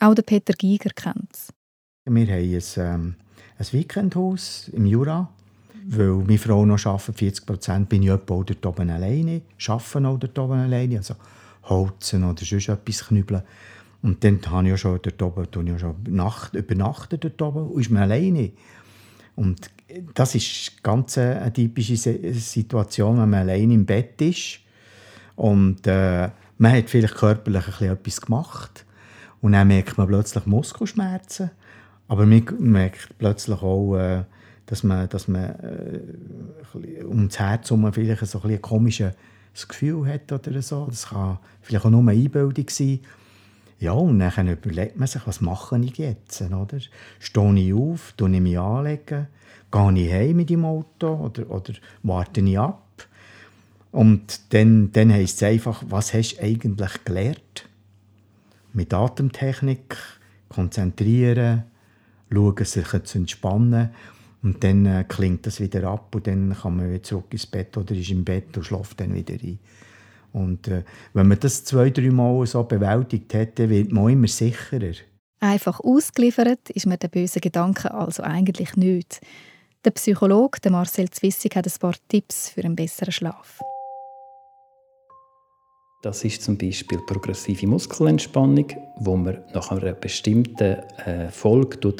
Auch 0.00 0.14
der 0.14 0.22
Peter 0.22 0.54
Giger 0.54 0.90
kennt 0.90 1.32
es. 1.32 1.52
Wir 2.04 2.26
haben 2.26 2.54
ein, 2.54 2.62
ähm, 2.76 3.14
ein 3.58 3.72
Weekendhaus 3.72 4.68
im 4.72 4.86
Jura 4.86 5.28
weil 5.86 6.12
meine 6.12 6.38
Frau 6.38 6.64
noch 6.64 6.84
arbeitet, 6.86 7.18
40 7.18 7.46
Prozent, 7.46 7.88
bin 7.88 8.02
ich 8.02 8.10
auch 8.10 8.20
dort 8.24 8.64
oben 8.64 8.90
alleine, 8.90 9.42
arbeite 9.66 10.08
auch 10.08 10.18
dort 10.18 10.38
oben 10.38 10.60
alleine, 10.60 10.98
also 10.98 11.14
holzen 11.64 12.24
oder 12.24 12.44
sonst 12.44 12.68
etwas 12.68 13.06
knüppeln. 13.06 13.42
Und 14.02 14.22
dann 14.24 14.40
habe 14.46 14.64
ich 14.64 14.70
ja 14.70 14.76
schon 14.76 15.00
dort 15.02 15.22
oben, 15.22 15.68
ich 15.68 15.80
schon 15.80 15.96
Nacht, 16.08 16.54
übernachtet 16.54 17.24
dort 17.24 17.40
oben 17.42 17.68
und 17.68 17.80
ist 17.80 17.90
mir 17.90 18.00
alleine. 18.00 18.52
Und 19.36 19.70
das 20.14 20.34
ist 20.34 20.82
ganz 20.82 21.18
eine 21.18 21.52
typische 21.52 21.96
Situation, 21.96 23.20
wenn 23.20 23.30
man 23.30 23.40
alleine 23.40 23.74
im 23.74 23.86
Bett 23.86 24.20
ist 24.20 24.60
und 25.42 25.88
äh, 25.88 26.30
man 26.58 26.72
hat 26.72 26.88
vielleicht 26.88 27.16
körperlich 27.16 27.64
ein 27.80 27.90
etwas 27.90 28.20
gemacht 28.20 28.86
und 29.40 29.52
dann 29.52 29.66
merkt 29.66 29.98
man 29.98 30.06
plötzlich 30.06 30.46
Muskelschmerzen, 30.46 31.50
aber 32.06 32.26
man 32.26 32.46
merkt 32.60 33.18
plötzlich 33.18 33.60
auch, 33.60 33.96
äh, 33.96 34.22
dass 34.66 34.84
man, 34.84 35.08
dass 35.08 35.26
man 35.26 35.44
äh, 35.44 37.02
um 37.02 37.26
das 37.26 37.40
Herz 37.40 37.70
herum 37.70 37.92
vielleicht 37.92 38.24
so 38.24 38.40
ein, 38.40 38.62
komisches 38.62 39.14
Gefühl 39.66 40.06
hat 40.06 40.30
oder 40.30 40.62
so. 40.62 40.86
Das 40.86 41.08
kann 41.08 41.38
vielleicht 41.60 41.86
auch 41.86 41.90
nur 41.90 42.02
eine 42.02 42.12
Einbildung 42.12 42.70
sein. 42.70 43.00
Ja, 43.80 43.94
und 43.94 44.20
dann 44.20 44.46
überlegt 44.46 44.96
man 44.96 45.08
sich, 45.08 45.26
was 45.26 45.40
mache 45.40 45.76
ich 45.80 45.98
jetzt? 45.98 46.40
Oder? 46.40 46.78
Stehe 47.18 47.54
ich 47.56 47.74
auf, 47.74 48.14
tue 48.16 48.30
ich 48.30 48.40
mich 48.40 48.60
anlegen, 48.60 49.26
gehe 49.72 49.92
ich 49.94 50.12
heim 50.12 50.36
mit 50.36 50.50
dem 50.50 50.64
Auto 50.64 51.14
oder, 51.14 51.50
oder 51.50 51.72
warte 52.04 52.42
ich 52.42 52.58
ab? 52.60 52.81
Und 53.92 54.52
dann, 54.54 54.90
dann 54.92 55.12
heisst 55.12 55.36
es 55.36 55.42
einfach, 55.42 55.84
was 55.86 56.14
hast 56.14 56.36
du 56.36 56.42
eigentlich 56.42 57.04
gelernt? 57.04 57.68
Mit 58.72 58.92
Atemtechnik, 58.94 59.96
konzentrieren, 60.48 61.64
schauen, 62.32 62.64
sich 62.64 63.02
zu 63.04 63.18
entspannen. 63.18 63.90
Und 64.42 64.64
dann 64.64 64.86
äh, 64.86 65.04
klingt 65.06 65.46
das 65.46 65.60
wieder 65.60 65.84
ab 65.84 66.14
und 66.14 66.26
dann 66.26 66.56
kann 66.60 66.76
man 66.76 66.90
wieder 66.90 67.02
zurück 67.02 67.26
ins 67.30 67.46
Bett 67.46 67.76
oder 67.76 67.94
ist 67.94 68.10
im 68.10 68.24
Bett 68.24 68.56
und 68.56 68.64
schläft 68.64 68.98
dann 68.98 69.14
wieder 69.14 69.34
ein. 69.34 69.58
Und 70.32 70.66
äh, 70.68 70.82
wenn 71.12 71.28
man 71.28 71.38
das 71.38 71.64
zwei, 71.64 71.90
drei 71.90 72.10
Mal 72.10 72.44
so 72.46 72.64
bewältigt 72.64 73.32
dann 73.34 73.70
wird 73.70 73.92
man 73.92 74.08
immer 74.08 74.26
sicherer. 74.26 74.94
Einfach 75.38 75.80
ausgeliefert 75.80 76.70
ist 76.70 76.86
man 76.86 76.98
den 76.98 77.10
bösen 77.10 77.40
Gedanken 77.40 77.88
also 77.88 78.22
eigentlich 78.22 78.74
nicht. 78.76 79.20
Der 79.84 79.90
Psychologe 79.90 80.70
Marcel 80.70 81.10
Zwissig 81.10 81.54
hat 81.54 81.66
ein 81.66 81.78
paar 81.78 81.94
Tipps 82.08 82.48
für 82.48 82.64
einen 82.64 82.76
besseren 82.76 83.12
Schlaf. 83.12 83.60
Das 86.02 86.24
ist 86.24 86.42
zum 86.42 86.58
Beispiel 86.58 86.98
progressive 87.06 87.64
Muskelentspannung, 87.68 88.66
wo 88.96 89.16
man 89.16 89.38
nach 89.54 89.70
einer 89.70 89.92
bestimmten 89.92 90.78
äh, 91.06 91.28
Folge 91.30 91.94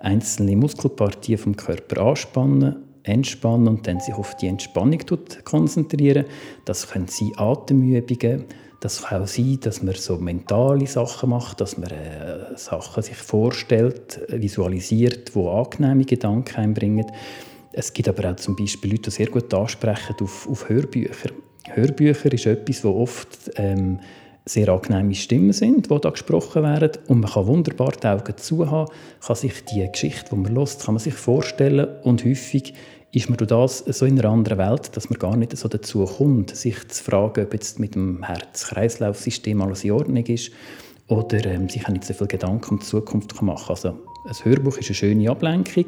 einzelne 0.00 0.54
Muskelpartien 0.54 1.38
vom 1.38 1.56
Körper 1.56 2.02
anspannen, 2.02 2.76
entspannen 3.04 3.68
und 3.68 3.86
dann 3.86 4.00
sich 4.00 4.12
auf 4.12 4.36
die 4.36 4.48
Entspannung 4.48 5.00
konzentrieren. 5.44 6.26
Das 6.66 6.88
können 6.88 7.08
sein 7.08 7.32
Atemübungen, 7.36 8.44
das 8.80 9.04
kann 9.04 9.22
auch 9.22 9.26
sein, 9.26 9.58
dass 9.62 9.82
man 9.82 9.94
so 9.94 10.18
mentale 10.18 10.86
Sachen 10.86 11.30
macht, 11.30 11.62
dass 11.62 11.78
man 11.78 11.90
äh, 11.90 12.54
Sachen 12.56 13.02
sich 13.02 13.16
vorstellt, 13.16 14.20
visualisiert, 14.28 15.34
wo 15.34 15.48
angenehme 15.52 16.04
Gedanken 16.04 16.54
einbringen. 16.56 17.10
Es 17.72 17.94
gibt 17.94 18.10
aber 18.10 18.30
auch 18.30 18.36
zum 18.36 18.56
Beispiel 18.56 18.90
Leute, 18.90 19.04
die 19.04 19.10
sehr 19.10 19.28
gut 19.28 19.54
ansprechen 19.54 20.16
auf, 20.20 20.46
auf 20.46 20.68
Hörbücher. 20.68 21.30
Hörbücher 21.74 22.32
ist 22.32 22.46
etwas, 22.46 22.84
wo 22.84 23.00
oft 23.00 23.50
ähm, 23.56 24.00
sehr 24.44 24.68
angenehme 24.68 25.14
Stimmen 25.14 25.52
sind, 25.52 25.90
die 25.90 26.00
da 26.00 26.10
gesprochen 26.10 26.62
werden. 26.62 26.92
Und 27.06 27.20
man 27.20 27.30
kann 27.30 27.46
wunderbar 27.46 27.92
die 27.92 28.06
Augen 28.06 28.36
zu 28.36 28.70
haben, 28.70 28.90
kann 29.24 29.36
sich 29.36 29.64
die 29.64 29.86
Geschichte, 29.90 30.30
die 30.30 30.36
man 30.36 30.56
hört, 30.56 30.80
kann 30.80 30.94
man 30.94 31.02
sich 31.02 31.14
vorstellen. 31.14 31.86
Und 32.02 32.24
häufig 32.24 32.74
ist 33.12 33.28
man 33.28 33.38
durch 33.38 33.48
das 33.48 33.78
so 33.78 34.06
in 34.06 34.18
einer 34.18 34.30
anderen 34.30 34.58
Welt, 34.58 34.96
dass 34.96 35.10
man 35.10 35.18
gar 35.18 35.36
nicht 35.36 35.56
so 35.56 35.68
dazu 35.68 36.04
kommt, 36.04 36.54
sich 36.54 36.88
zu 36.88 37.04
fragen, 37.04 37.44
ob 37.44 37.52
jetzt 37.52 37.78
mit 37.78 37.94
dem 37.94 38.22
Herz-Kreislauf-System 38.22 39.62
alles 39.62 39.84
in 39.84 39.92
Ordnung 39.92 40.24
ist 40.26 40.50
oder 41.06 41.44
ähm, 41.46 41.68
sich 41.68 41.86
auch 41.86 41.90
nicht 41.90 42.04
so 42.04 42.12
viele 42.12 42.28
Gedanken 42.28 42.74
um 42.74 42.78
die 42.80 42.86
Zukunft 42.86 43.40
machen 43.40 43.66
kann. 43.66 43.70
Also 43.70 43.98
ein 44.24 44.44
Hörbuch 44.44 44.78
ist 44.78 44.88
eine 44.88 44.94
schöne 44.94 45.30
Ablenkung 45.30 45.86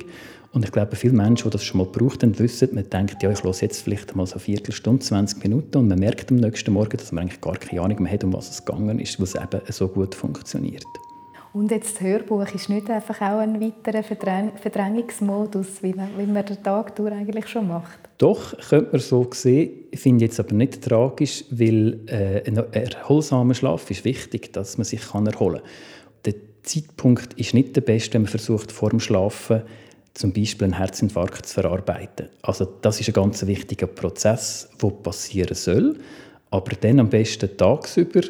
und 0.52 0.64
ich 0.64 0.72
glaube, 0.72 0.96
viele 0.96 1.12
Menschen, 1.12 1.44
die 1.44 1.50
das 1.50 1.64
schon 1.64 1.78
mal 1.78 1.86
gebraucht 1.86 2.22
haben, 2.22 2.36
wissen, 2.38 2.70
man 2.72 2.88
denkt, 2.88 3.22
ja, 3.22 3.30
ich 3.30 3.42
höre 3.44 3.54
jetzt 3.54 3.82
vielleicht 3.82 4.16
mal 4.16 4.26
so 4.26 4.34
eine 4.34 4.40
Viertelstunde, 4.40 5.04
20 5.04 5.42
Minuten 5.42 5.78
und 5.78 5.88
man 5.88 5.98
merkt 5.98 6.30
am 6.30 6.36
nächsten 6.36 6.72
Morgen, 6.72 6.96
dass 6.96 7.12
man 7.12 7.22
eigentlich 7.22 7.40
gar 7.40 7.56
keine 7.56 7.82
Ahnung 7.82 8.02
mehr 8.02 8.12
hat, 8.12 8.24
um 8.24 8.32
was 8.32 8.50
es 8.50 8.64
gegangen 8.64 8.98
ist, 8.98 9.18
weil 9.18 9.26
es 9.26 9.34
eben 9.34 9.60
so 9.68 9.88
gut 9.88 10.14
funktioniert. 10.14 10.86
Und 11.52 11.72
jetzt 11.72 11.96
das 11.96 12.02
Hörbuch 12.02 12.46
ist 12.54 12.68
nicht 12.68 12.88
einfach 12.88 13.20
auch 13.20 13.38
ein 13.40 13.60
weiterer 13.60 14.04
Verdräng 14.04 14.52
Verdrängungsmodus, 14.54 15.82
wie 15.82 15.92
man, 15.92 16.10
wie 16.16 16.26
man 16.26 16.46
den 16.46 16.62
Tag 16.62 16.94
durch 16.94 17.12
eigentlich 17.12 17.48
schon 17.48 17.66
macht? 17.66 17.98
Doch, 18.18 18.56
könnte 18.68 18.92
man 18.92 19.00
so 19.00 19.28
sehen. 19.32 19.70
Ich 19.90 19.98
finde 19.98 20.26
jetzt 20.26 20.38
aber 20.38 20.54
nicht 20.54 20.80
tragisch, 20.82 21.44
weil 21.50 22.00
äh, 22.06 22.48
ein 22.48 22.56
erholsamer 22.72 23.54
Schlaf 23.54 23.90
ist 23.90 24.04
wichtig, 24.04 24.52
dass 24.52 24.78
man 24.78 24.84
sich 24.84 25.00
kann 25.00 25.26
erholen 25.26 25.60
kann. 25.60 25.70
Zeitpunkt 26.62 27.34
ist 27.34 27.54
nicht 27.54 27.74
der 27.76 27.82
beste, 27.82 28.14
wenn 28.14 28.22
man 28.22 28.30
versucht, 28.30 28.72
vor 28.72 28.90
dem 28.90 29.00
Schlafen 29.00 29.62
zum 30.14 30.32
Beispiel 30.32 30.64
einen 30.64 30.76
Herzinfarkt 30.76 31.46
zu 31.46 31.54
verarbeiten. 31.54 32.28
Also 32.42 32.66
das 32.82 33.00
ist 33.00 33.08
ein 33.08 33.14
ganz 33.14 33.46
wichtiger 33.46 33.86
Prozess, 33.86 34.68
der 34.82 34.88
passieren 34.90 35.54
soll, 35.54 35.96
aber 36.50 36.72
dann 36.80 37.00
am 37.00 37.08
besten 37.08 37.56
tagsüber 37.56 38.20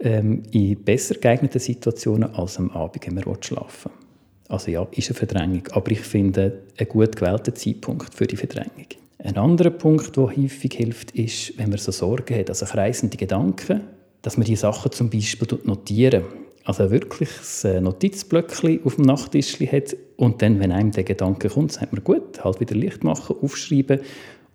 ähm, 0.00 0.42
in 0.52 0.82
besser 0.82 1.14
geeigneten 1.14 1.58
Situationen 1.58 2.34
als 2.34 2.58
am 2.58 2.70
Abend, 2.70 3.06
wenn 3.06 3.14
man 3.14 3.42
schlafen 3.42 3.90
will. 3.90 4.02
Also 4.48 4.70
ja, 4.70 4.86
ist 4.90 5.08
eine 5.08 5.18
Verdrängung, 5.18 5.66
aber 5.72 5.90
ich 5.90 6.00
finde 6.00 6.60
einen 6.76 6.88
gut 6.88 7.16
gewählten 7.16 7.54
Zeitpunkt 7.54 8.12
für 8.14 8.26
die 8.26 8.36
Verdrängung. 8.36 8.86
Ein 9.18 9.38
anderer 9.38 9.70
Punkt, 9.70 10.16
der 10.16 10.36
häufig 10.36 10.74
hilft, 10.74 11.12
ist, 11.12 11.56
wenn 11.56 11.70
man 11.70 11.78
so 11.78 11.92
Sorgen 11.92 12.36
hat, 12.38 12.50
also 12.50 12.66
kreisende 12.66 13.16
Gedanken, 13.16 13.82
dass 14.20 14.36
man 14.36 14.46
die 14.46 14.56
Sachen 14.56 14.92
zum 14.92 15.10
Beispiel 15.10 15.58
notieren. 15.64 16.24
Also 16.64 16.90
wirklich 16.90 17.28
ein 17.64 17.70
äh, 17.70 17.80
Notizblöckchen 17.80 18.80
auf 18.84 18.96
dem 18.96 19.04
Nachttisch 19.04 19.58
hat 19.60 19.96
und 20.16 20.42
dann, 20.42 20.60
wenn 20.60 20.70
einem 20.70 20.92
der 20.92 21.02
Gedanke 21.02 21.48
kommt, 21.48 21.72
sagt 21.72 21.92
man, 21.92 22.04
gut, 22.04 22.44
halt 22.44 22.60
wieder 22.60 22.76
Licht 22.76 23.02
machen, 23.02 23.36
aufschreiben 23.42 24.00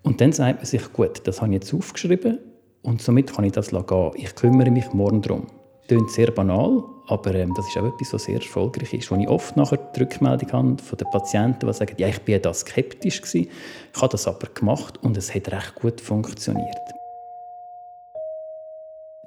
und 0.03 0.21
dann 0.21 0.31
sagt 0.31 0.59
man 0.59 0.65
sich, 0.65 0.93
gut, 0.93 1.27
das 1.27 1.41
habe 1.41 1.51
ich 1.51 1.55
jetzt 1.55 1.73
aufgeschrieben 1.73 2.39
und 2.81 3.01
somit 3.01 3.35
kann 3.35 3.43
ich 3.43 3.51
das 3.51 3.71
gehen. 3.71 4.11
Ich 4.15 4.35
kümmere 4.35 4.71
mich 4.71 4.93
morgen 4.93 5.21
darum. 5.21 5.47
Klingt 5.87 6.09
sehr 6.11 6.31
banal, 6.31 6.83
aber 7.07 7.35
ähm, 7.35 7.53
das 7.55 7.67
ist 7.67 7.77
auch 7.77 7.93
etwas, 7.93 8.13
was 8.13 8.23
sehr 8.23 8.35
erfolgreich 8.35 8.93
ist. 8.93 9.11
Wo 9.11 9.15
ich 9.15 9.27
oft 9.27 9.57
nachher 9.57 9.77
die 9.77 10.01
Rückmeldung 10.01 10.51
habe 10.51 10.77
von 10.81 10.97
den 10.97 11.09
Patienten, 11.09 11.65
die 11.65 11.73
sagen, 11.73 11.95
ja, 11.97 12.07
ich 12.07 12.21
bin 12.21 12.41
da 12.41 12.53
skeptisch 12.53 13.21
gewesen, 13.21 13.49
ich 13.93 14.01
habe 14.01 14.11
das 14.11 14.27
aber 14.27 14.47
gemacht 14.53 15.01
und 15.03 15.17
es 15.17 15.33
hat 15.35 15.51
recht 15.51 15.75
gut 15.75 15.99
funktioniert. 15.99 16.77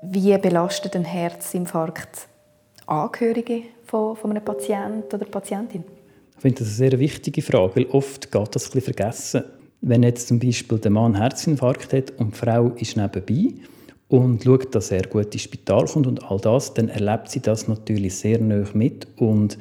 Wie 0.03 0.37
belastet 0.39 0.97
ein 0.97 1.05
Herzinfarkt 1.05 2.30
Angehörige 2.91 3.63
von, 3.85 4.17
von 4.17 4.33
einem 4.33 4.45
Patienten 4.45 5.15
oder 5.15 5.25
Patientin? 5.25 5.85
Ich 6.35 6.43
finde 6.43 6.59
das 6.59 6.69
eine 6.69 6.91
sehr 6.91 6.99
wichtige 6.99 7.41
Frage, 7.41 7.77
weil 7.77 7.87
oft 7.87 8.33
geht 8.33 8.55
das 8.55 8.67
ein 8.67 8.73
bisschen 8.73 8.95
vergessen. 8.95 9.45
Wenn 9.81 10.03
jetzt 10.03 10.29
zum 10.29 10.41
Beispiel 10.41 10.79
der 10.79 10.91
Mann 10.91 11.15
einen 11.15 11.23
Herzinfarkt 11.23 11.93
hat 11.93 12.13
und 12.19 12.35
die 12.35 12.39
Frau 12.39 12.71
ist 12.71 12.97
nebenbei 12.97 13.55
und 14.09 14.43
schaut, 14.43 14.75
dass 14.75 14.91
er 14.91 15.03
gut 15.03 15.33
ins 15.33 15.43
Spital 15.43 15.87
kommt 15.87 16.09
und 16.09 16.25
all 16.25 16.41
das, 16.41 16.75
dann 16.75 16.89
erlebt 16.89 17.31
sie 17.31 17.41
das 17.41 17.69
natürlich 17.69 18.17
sehr 18.17 18.41
nah 18.41 18.65
mit 18.75 19.07
und 19.17 19.57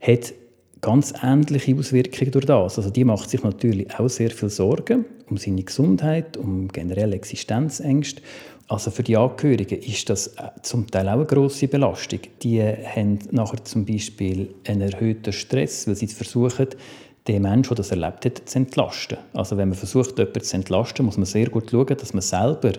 hat 0.00 0.34
ganz 0.82 1.14
ähnliche 1.22 1.74
Auswirkungen 1.76 2.30
durch 2.30 2.44
das. 2.44 2.76
Also 2.76 2.90
die 2.90 3.04
macht 3.04 3.30
sich 3.30 3.42
natürlich 3.42 3.98
auch 3.98 4.08
sehr 4.08 4.30
viel 4.30 4.50
Sorgen 4.50 5.06
um 5.28 5.38
seine 5.38 5.62
Gesundheit, 5.62 6.36
um 6.36 6.68
generelle 6.68 7.16
Existenzängste. 7.16 8.22
Also 8.68 8.90
für 8.90 9.04
die 9.04 9.16
Angehörigen 9.16 9.78
ist 9.80 10.10
das 10.10 10.28
äh, 10.28 10.50
zum 10.62 10.90
Teil 10.90 11.08
auch 11.08 11.14
eine 11.14 11.26
grosse 11.26 11.68
Belastung. 11.68 12.20
Die 12.42 12.60
haben 12.60 13.20
nachher 13.30 13.64
zum 13.64 13.84
Beispiel 13.84 14.54
einen 14.66 14.92
erhöhten 14.92 15.32
Stress, 15.32 15.86
weil 15.86 15.94
sie 15.94 16.08
versuchen, 16.08 16.68
den 17.28 17.42
Menschen, 17.42 17.68
der 17.68 17.76
das 17.76 17.90
erlebt 17.90 18.24
hat, 18.24 18.48
zu 18.48 18.58
entlasten. 18.58 19.18
Also 19.34 19.56
wenn 19.56 19.68
man 19.68 19.78
versucht, 19.78 20.18
jemanden 20.18 20.42
zu 20.42 20.56
entlasten, 20.56 21.04
muss 21.04 21.16
man 21.16 21.26
sehr 21.26 21.48
gut 21.48 21.70
schauen, 21.70 21.96
dass 21.96 22.12
man 22.12 22.22
selber 22.22 22.72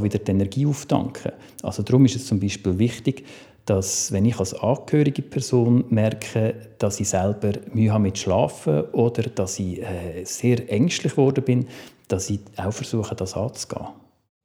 wieder 0.00 0.18
die 0.18 0.30
Energie 0.30 0.66
auftanken 0.66 1.30
kann. 1.30 1.32
Also 1.62 1.82
darum 1.82 2.04
ist 2.04 2.16
es 2.16 2.26
zum 2.26 2.40
Beispiel 2.40 2.78
wichtig, 2.78 3.24
dass 3.66 4.12
wenn 4.12 4.26
ich 4.26 4.38
als 4.38 4.54
angehörige 4.54 5.22
Person 5.22 5.84
merke, 5.88 6.54
dass 6.78 7.00
ich 7.00 7.08
selber 7.08 7.52
Mühe 7.72 7.92
habe 7.92 8.02
mit 8.02 8.18
Schlafen 8.18 8.82
oder 8.92 9.22
dass 9.22 9.58
ich 9.58 9.80
äh, 9.80 10.24
sehr 10.24 10.70
ängstlich 10.70 11.12
geworden 11.12 11.44
bin, 11.44 11.66
dass 12.08 12.30
ich 12.30 12.40
auch 12.56 12.72
versuche, 12.72 13.14
das 13.14 13.34
anzugehen. 13.34 13.86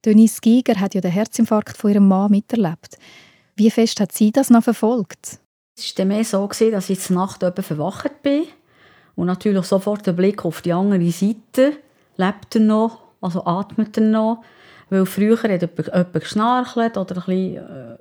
Denise 0.05 0.39
Giger 0.41 0.79
hat 0.79 0.95
ja 0.95 1.01
den 1.01 1.11
Herzinfarkt 1.11 1.77
von 1.77 1.91
ihrem 1.91 2.07
Mann 2.07 2.31
miterlebt. 2.31 2.97
Wie 3.55 3.69
fest 3.69 3.99
hat 3.99 4.13
sie 4.13 4.31
das 4.31 4.49
noch 4.49 4.63
verfolgt? 4.63 5.39
Es 5.77 5.97
war 5.97 6.05
mehr 6.05 6.23
so, 6.23 6.47
dass 6.47 6.89
ich 6.89 7.09
Nacht 7.09 7.41
verwacht 7.41 8.21
bin 8.21 8.43
und 9.15 9.27
natürlich 9.27 9.65
sofort 9.65 10.05
der 10.07 10.13
Blick 10.13 10.45
auf 10.45 10.61
die 10.61 10.73
andere 10.73 11.11
Seite. 11.11 11.77
Lebt 12.15 12.55
er 12.55 12.61
noch? 12.61 12.99
Also 13.21 13.45
atmet 13.45 13.97
er 13.97 14.03
noch? 14.03 14.43
Weil 14.89 15.05
früher 15.05 15.41
hat 15.41 15.61
jemand 15.61 16.13
geschnarchelt 16.13 16.97
oder 16.97 17.15
bisschen, 17.15 17.57
äh, 17.57 17.97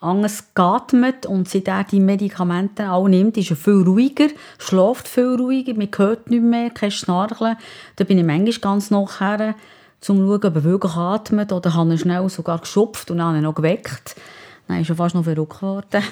anders 0.00 0.54
geatmet 0.54 1.26
und 1.26 1.48
seit 1.48 1.68
er 1.68 1.84
die 1.84 2.00
Medikamente 2.00 2.90
auch 2.90 3.08
nimmt, 3.08 3.36
ist 3.36 3.50
er 3.50 3.56
viel 3.56 3.82
ruhiger, 3.82 4.28
schläft 4.58 5.08
viel 5.08 5.36
ruhiger, 5.36 5.74
man 5.74 5.88
hört 5.96 6.30
nicht 6.30 6.42
mehr, 6.42 6.70
kein 6.70 6.90
Schnarchen. 6.90 7.56
Da 7.96 8.04
bin 8.04 8.18
ich 8.18 8.24
manchmal 8.24 8.58
ganz 8.60 8.90
nachher, 8.90 9.54
um 9.96 10.00
zu 10.00 10.14
schauen, 10.14 10.44
ob 10.44 10.56
er 10.56 10.64
wirklich 10.64 10.96
atmet 10.96 11.52
oder 11.52 11.74
habe 11.74 11.90
er 11.90 11.98
schnell 11.98 12.28
sogar 12.28 12.58
geschupft 12.58 13.10
und 13.10 13.18
dann 13.18 13.40
noch 13.42 13.54
geweckt. 13.54 14.16
Dann 14.68 14.80
ist 14.80 14.90
er 14.90 14.96
fast 14.96 15.14
noch 15.14 15.24
verrückt 15.24 15.60
geworden. 15.60 16.02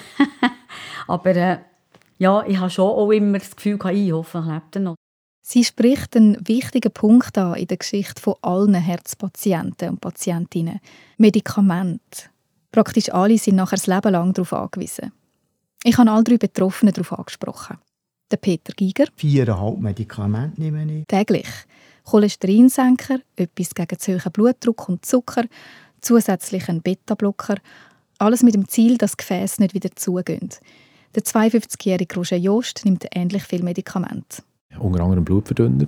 Aber 1.06 1.36
äh, 1.36 1.58
ja, 2.18 2.44
ich 2.46 2.58
habe 2.58 2.70
schon 2.70 2.88
auch 2.88 3.10
immer 3.10 3.38
das 3.38 3.54
Gefühl, 3.54 3.78
ich 3.92 4.12
hoffe, 4.12 4.38
er 4.38 4.54
lebt 4.54 4.76
noch. 4.76 4.94
Sie 5.46 5.62
spricht 5.62 6.16
einen 6.16 6.38
wichtigen 6.48 6.90
Punkt 6.90 7.36
an 7.36 7.54
in 7.56 7.66
der 7.66 7.76
Geschichte 7.76 8.20
von 8.20 8.34
allen 8.40 8.74
Herzpatienten 8.74 9.90
und 9.90 10.00
Patientinnen. 10.00 10.80
Medikamente. 11.18 12.30
Praktisch 12.72 13.12
alle 13.12 13.36
sind 13.36 13.56
nachher 13.56 13.76
das 13.76 13.86
Leben 13.86 14.12
lang 14.12 14.32
darauf 14.32 14.54
angewiesen. 14.54 15.12
Ich 15.84 15.98
habe 15.98 16.10
alle 16.10 16.24
drei 16.24 16.38
Betroffenen 16.38 16.94
darauf 16.94 17.12
angesprochen. 17.12 17.76
Der 18.30 18.38
Peter 18.38 18.72
Giger. 18.72 19.04
Viereinhalb 19.16 19.78
Medikamente 19.80 20.60
nehme 20.60 21.00
ich. 21.00 21.06
Täglich. 21.06 21.48
Cholesterinsenker, 22.04 23.18
etwas 23.36 23.74
gegen 23.74 23.98
zu 23.98 24.12
hohen 24.12 24.32
Blutdruck 24.32 24.88
und 24.88 25.04
Zucker, 25.04 25.44
zusätzlich 26.00 26.68
ein 26.68 26.82
Beta-Blocker. 26.82 27.56
Alles 28.18 28.42
mit 28.42 28.54
dem 28.54 28.68
Ziel, 28.68 28.98
dass 28.98 29.16
Gefäße 29.16 29.60
nicht 29.60 29.74
wieder 29.74 29.90
zugehen. 29.96 30.50
Der 31.14 31.22
52-jährige 31.22 32.14
Roger 32.16 32.36
Jost 32.36 32.84
nimmt 32.84 33.06
ähnlich 33.14 33.44
viel 33.44 33.62
Medikamente 33.62 34.42
unter 34.78 35.02
anderem 35.02 35.24
Blutverdünner. 35.24 35.86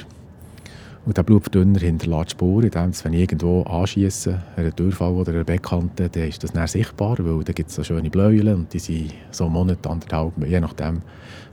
Und 1.04 1.16
der 1.16 1.22
Blutverdünner 1.22 1.78
hinterlässt 1.78 2.32
Spuren, 2.32 2.64
indem 2.64 2.92
wenn 3.04 3.12
ich 3.12 3.20
irgendwo 3.20 3.62
anschieße, 3.62 4.42
einen 4.56 4.74
Durchfall 4.74 5.12
oder 5.12 5.32
eine 5.32 5.44
Beckkante, 5.44 6.08
dann 6.08 6.22
ist 6.24 6.42
das 6.42 6.52
dann 6.52 6.66
sichtbar, 6.66 7.16
weil 7.20 7.44
da 7.44 7.52
gibt 7.52 7.70
es 7.70 7.76
so 7.76 7.84
schöne 7.84 8.10
Bläulen 8.10 8.54
und 8.54 8.72
die 8.72 8.80
sind 8.80 9.12
so 9.30 9.44
einen 9.44 9.52
Monat, 9.52 9.86
anderthalb, 9.86 10.32
je 10.44 10.58
nachdem 10.58 11.02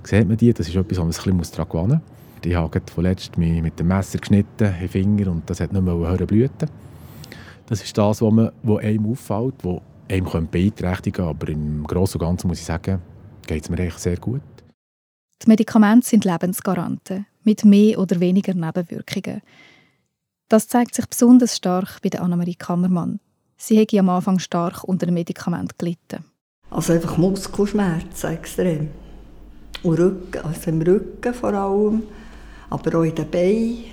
sieht 0.04 0.28
man 0.28 0.38
die. 0.38 0.54
Das 0.54 0.68
ist 0.68 0.76
etwas, 0.76 0.98
wo 0.98 1.04
man 1.04 1.12
sich 1.12 1.26
ein 1.28 1.38
bisschen 1.38 1.58
daran 1.58 1.70
gewöhnen 1.70 2.02
muss. 2.02 2.23
Ich 2.46 2.56
habe 2.56 2.82
vorletzt 2.94 3.38
mich 3.38 3.62
mit 3.62 3.80
dem 3.80 3.88
Messer 3.88 4.20
geschnitten, 4.20 4.74
den 4.80 4.90
Finger, 4.90 5.32
und 5.32 5.50
das 5.50 5.60
hat 5.60 5.72
nicht 5.72 5.82
mehr 5.82 5.94
hören 5.94 6.28
blüten. 6.28 6.70
Das 7.68 7.82
ist 7.82 7.98
das, 7.98 8.22
was, 8.22 8.34
man, 8.34 8.52
was 8.64 8.84
einem 8.84 9.12
auffällt, 9.12 9.56
was 9.64 9.82
einem 10.10 10.48
beeinträchtigen 10.48 11.26
könnte, 11.26 11.30
aber 11.30 11.50
im 11.50 11.86
Großen 11.86 12.20
und 12.20 12.28
Ganzen 12.28 12.48
muss 12.48 12.60
ich 12.60 12.66
sagen, 12.66 13.02
geht 13.48 13.64
es 13.64 13.70
mir 13.70 13.80
eigentlich 13.80 13.96
sehr 13.96 14.18
gut. 14.18 14.42
Die 15.42 15.50
Medikamente 15.50 16.08
sind 16.08 16.26
Lebensgaranten, 16.26 17.26
mit 17.44 17.64
mehr 17.66 18.00
oder 18.00 18.20
weniger 18.20 18.54
Nebenwirkungen. 18.54 19.42
Das 20.50 20.68
zeigt 20.68 20.96
sich 20.96 21.06
besonders 21.08 21.56
stark 21.56 22.02
bei 22.02 22.10
der 22.10 22.22
Annemarie 22.22 22.56
Kammermann. 22.56 23.20
Sie 23.58 23.78
hätte 23.78 24.00
am 24.00 24.10
Anfang 24.10 24.40
stark 24.40 24.84
unter 24.84 25.06
dem 25.06 25.16
Medikament 25.16 25.80
gelitten. 25.80 26.26
Also 26.70 26.94
einfach 26.94 27.18
Muskelschmerzen 27.18 28.32
extrem. 28.32 28.90
Und 29.84 30.00
Rücken, 30.00 30.46
also 30.46 30.70
im 30.70 30.82
Rücken 30.82 31.34
vor 31.34 31.54
allem, 31.54 32.04
aber 32.74 33.00
auch 33.00 33.04
in 33.04 33.14
den 33.14 33.30
Beinen. 33.30 33.86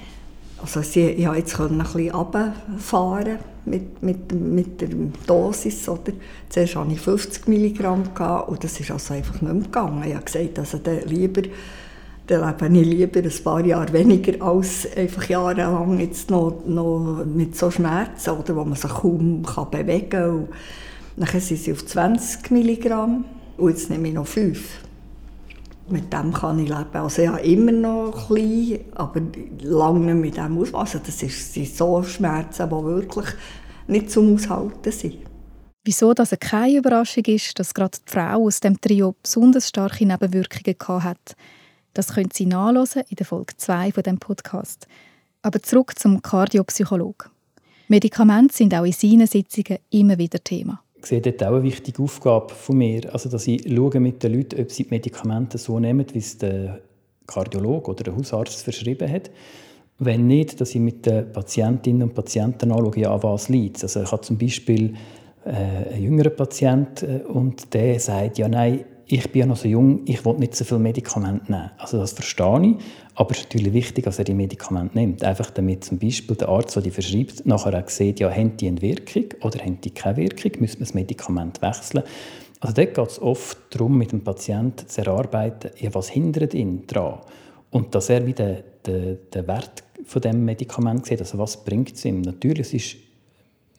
Also 0.62 0.80
ich 0.80 1.24
konnte 1.24 1.38
jetzt 1.38 1.60
ein 1.60 1.78
bisschen 1.78 2.10
runterfahren 2.10 3.38
mit, 3.66 4.02
mit, 4.02 4.32
mit 4.32 4.80
der 4.80 4.88
Dosis. 5.26 5.88
Oder? 5.88 6.12
Zuerst 6.48 6.76
hatte 6.76 6.92
ich 6.92 7.00
50 7.00 7.46
Milligramm 7.48 8.04
und 8.46 8.64
das 8.64 8.80
ist 8.80 8.90
also 8.90 9.14
einfach 9.14 9.40
nicht 9.40 9.52
mehr 9.52 9.62
gegangen. 9.62 10.02
Ich 10.06 10.14
habe 10.14 10.24
gesagt, 10.24 10.58
also 10.58 10.78
dann 10.78 11.00
lieber 11.06 11.42
dann 12.26 12.74
lebe 12.74 12.78
ich 12.78 12.86
lieber 12.86 13.20
ein 13.20 13.42
paar 13.42 13.66
Jahre 13.66 13.92
weniger 13.92 14.40
als 14.40 14.86
einfach 14.96 15.28
jahrelang 15.28 15.98
jetzt 15.98 16.30
noch, 16.30 16.62
noch 16.64 17.24
mit 17.24 17.56
so 17.56 17.72
Schmerzen, 17.72 18.30
oder, 18.30 18.54
wo 18.54 18.64
man 18.64 18.76
sich 18.76 18.90
kaum 18.90 19.42
kann 19.42 19.68
bewegen 19.68 20.10
kann. 20.10 20.48
Dann 21.16 21.40
sind 21.40 21.58
sie 21.58 21.72
auf 21.72 21.84
20 21.84 22.52
Milligramm 22.52 23.24
und 23.56 23.70
jetzt 23.70 23.90
nehme 23.90 24.06
ich 24.06 24.14
noch 24.14 24.28
5 24.28 24.62
mit 25.90 26.12
dem 26.12 26.32
kann 26.32 26.58
ich 26.58 26.68
leben. 26.68 26.94
Also 26.94 27.22
ja, 27.22 27.36
immer 27.36 27.72
noch 27.72 28.26
klein, 28.26 28.80
aber 28.94 29.20
lange 29.60 30.14
nicht 30.14 30.36
mit 30.36 30.36
dem 30.36 30.58
Ausmaß. 30.58 30.94
Also 30.94 30.98
das 31.04 31.18
sind 31.18 31.68
so 31.76 32.02
Schmerzen, 32.02 32.68
die 32.68 32.84
wirklich 32.84 33.26
nicht 33.86 34.10
zum 34.10 34.34
Aushalten 34.34 34.92
sind. 34.92 35.18
Wieso 35.84 36.12
das 36.12 36.34
keine 36.38 36.76
Überraschung 36.76 37.24
ist, 37.24 37.58
dass 37.58 37.74
gerade 37.74 37.98
die 38.06 38.10
Frau 38.10 38.46
aus 38.46 38.60
dem 38.60 38.80
Trio 38.80 39.14
besonders 39.22 39.68
starke 39.68 40.06
Nebenwirkungen 40.06 41.04
hat, 41.04 41.36
das 41.94 42.14
können 42.14 42.30
Sie 42.32 42.46
nachlesen 42.46 43.02
in 43.08 43.16
der 43.16 43.26
Folge 43.26 43.56
2 43.56 43.92
von 43.92 44.02
dem 44.02 44.18
Podcast. 44.18 44.86
Aber 45.42 45.62
zurück 45.62 45.98
zum 45.98 46.22
Kardiopsychologen. 46.22 47.30
Medikamente 47.88 48.54
sind 48.54 48.74
auch 48.74 48.84
in 48.84 48.92
seinen 48.92 49.26
Sitzungen 49.26 49.78
immer 49.90 50.18
wieder 50.18 50.44
Thema 50.44 50.82
sehe 51.06 51.20
dort 51.20 51.42
auch 51.42 51.54
eine 51.54 51.62
wichtige 51.62 52.02
Aufgabe 52.02 52.54
von 52.54 52.78
mir, 52.78 53.12
also 53.12 53.28
dass 53.28 53.46
ich 53.46 53.62
schaue 53.62 54.00
mit 54.00 54.22
den 54.22 54.34
Leuten, 54.34 54.60
ob 54.60 54.70
sie 54.70 54.84
die 54.84 54.90
Medikamente 54.90 55.58
so 55.58 55.78
nehmen, 55.78 56.06
wie 56.12 56.18
es 56.18 56.38
der 56.38 56.80
Kardiologe 57.26 57.90
oder 57.90 58.04
der 58.04 58.16
Hausarzt 58.16 58.62
verschrieben 58.62 59.10
hat. 59.10 59.30
Wenn 59.98 60.26
nicht, 60.26 60.60
dass 60.60 60.74
ich 60.74 60.80
mit 60.80 61.06
den 61.06 61.30
Patientinnen 61.30 62.02
und 62.02 62.14
Patienten 62.14 62.72
anschaue, 62.72 62.98
ja, 62.98 63.22
was 63.22 63.48
liegt. 63.48 63.82
Also 63.82 64.02
ich 64.02 64.10
habe 64.10 64.22
zum 64.22 64.38
Beispiel 64.38 64.94
äh, 65.44 65.94
einen 65.94 66.02
jüngeren 66.02 66.34
Patienten 66.34 67.22
und 67.22 67.72
der 67.74 68.00
sagt, 68.00 68.38
ja 68.38 68.48
nein, 68.48 68.84
ich 69.12 69.32
bin 69.32 69.40
ja 69.40 69.46
noch 69.46 69.56
so 69.56 69.66
jung, 69.66 70.02
ich 70.04 70.24
will 70.24 70.34
nicht 70.34 70.54
so 70.54 70.64
viel 70.64 70.78
Medikamente 70.78 71.50
nehmen. 71.50 71.70
Also 71.78 71.98
das 71.98 72.12
verstehe 72.12 72.62
ich, 72.62 72.76
aber 73.16 73.32
es 73.32 73.38
ist 73.38 73.44
natürlich 73.44 73.72
wichtig, 73.72 74.04
dass 74.04 74.18
er 74.18 74.24
die 74.24 74.34
Medikamente 74.34 74.96
nimmt. 74.96 75.24
Einfach 75.24 75.50
damit 75.50 75.84
zum 75.84 75.98
Beispiel 75.98 76.36
der 76.36 76.48
Arzt, 76.48 76.76
der 76.76 76.82
die 76.82 76.92
verschreibt, 76.92 77.44
nachher 77.44 77.82
auch 77.82 77.88
sieht, 77.88 78.20
ja, 78.20 78.30
haben 78.30 78.56
die 78.56 78.68
eine 78.68 78.80
Wirkung 78.80 79.24
oder 79.42 79.58
haben 79.64 79.80
die 79.80 79.90
keine 79.90 80.18
Wirkung, 80.18 80.52
müssen 80.60 80.78
wir 80.78 80.86
das 80.86 80.94
Medikament 80.94 81.60
wechseln. 81.60 82.04
Also 82.60 82.74
dort 82.74 82.94
geht 82.94 83.08
es 83.08 83.20
oft 83.20 83.58
darum, 83.70 83.98
mit 83.98 84.12
dem 84.12 84.22
Patienten 84.22 84.86
zu 84.86 85.00
erarbeiten, 85.00 85.70
ja, 85.78 85.92
was 85.92 86.08
hindert 86.08 86.54
ihn 86.54 86.86
daran. 86.86 87.20
Und 87.70 87.94
dass 87.96 88.10
er 88.10 88.24
wieder 88.26 88.62
den, 88.86 89.18
den 89.34 89.46
Wert 89.48 89.82
von 90.04 90.22
dem 90.22 90.44
Medikament 90.44 91.06
sieht, 91.06 91.20
also 91.20 91.36
was 91.38 91.64
bringt 91.64 91.94
es 91.94 92.04
ihm. 92.04 92.20
Natürlich, 92.20 92.74
ist 92.74 93.09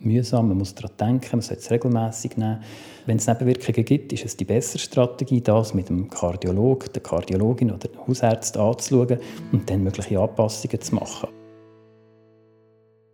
mühsam, 0.04 0.50
man 0.50 0.58
muss 0.58 0.76
daran 0.76 0.98
denken, 1.00 1.30
man 1.32 1.42
sollte 1.42 1.62
es 1.62 1.72
regelmäßig 1.72 2.38
nehmen. 2.38 2.64
Wenn 3.06 3.18
es 3.18 3.28
Nebenwirkungen 3.28 3.86
gibt, 3.86 4.14
ist 4.14 4.26
es 4.26 4.38
die 4.38 4.46
bessere 4.46 4.80
Strategie, 4.80 5.42
das 5.42 5.74
mit 5.74 5.90
dem 5.90 6.10
Kardiologen, 6.10 6.92
der 6.94 7.02
Kardiologin 7.02 7.72
oder 7.72 7.88
dem 7.88 8.08
Hausarzt 8.08 8.58
anzuschauen 8.58 9.20
und 9.52 9.70
dann 9.70 9.84
mögliche 9.84 10.20
Anpassungen 10.20 10.82
zu 10.82 10.96
machen. 10.96 11.30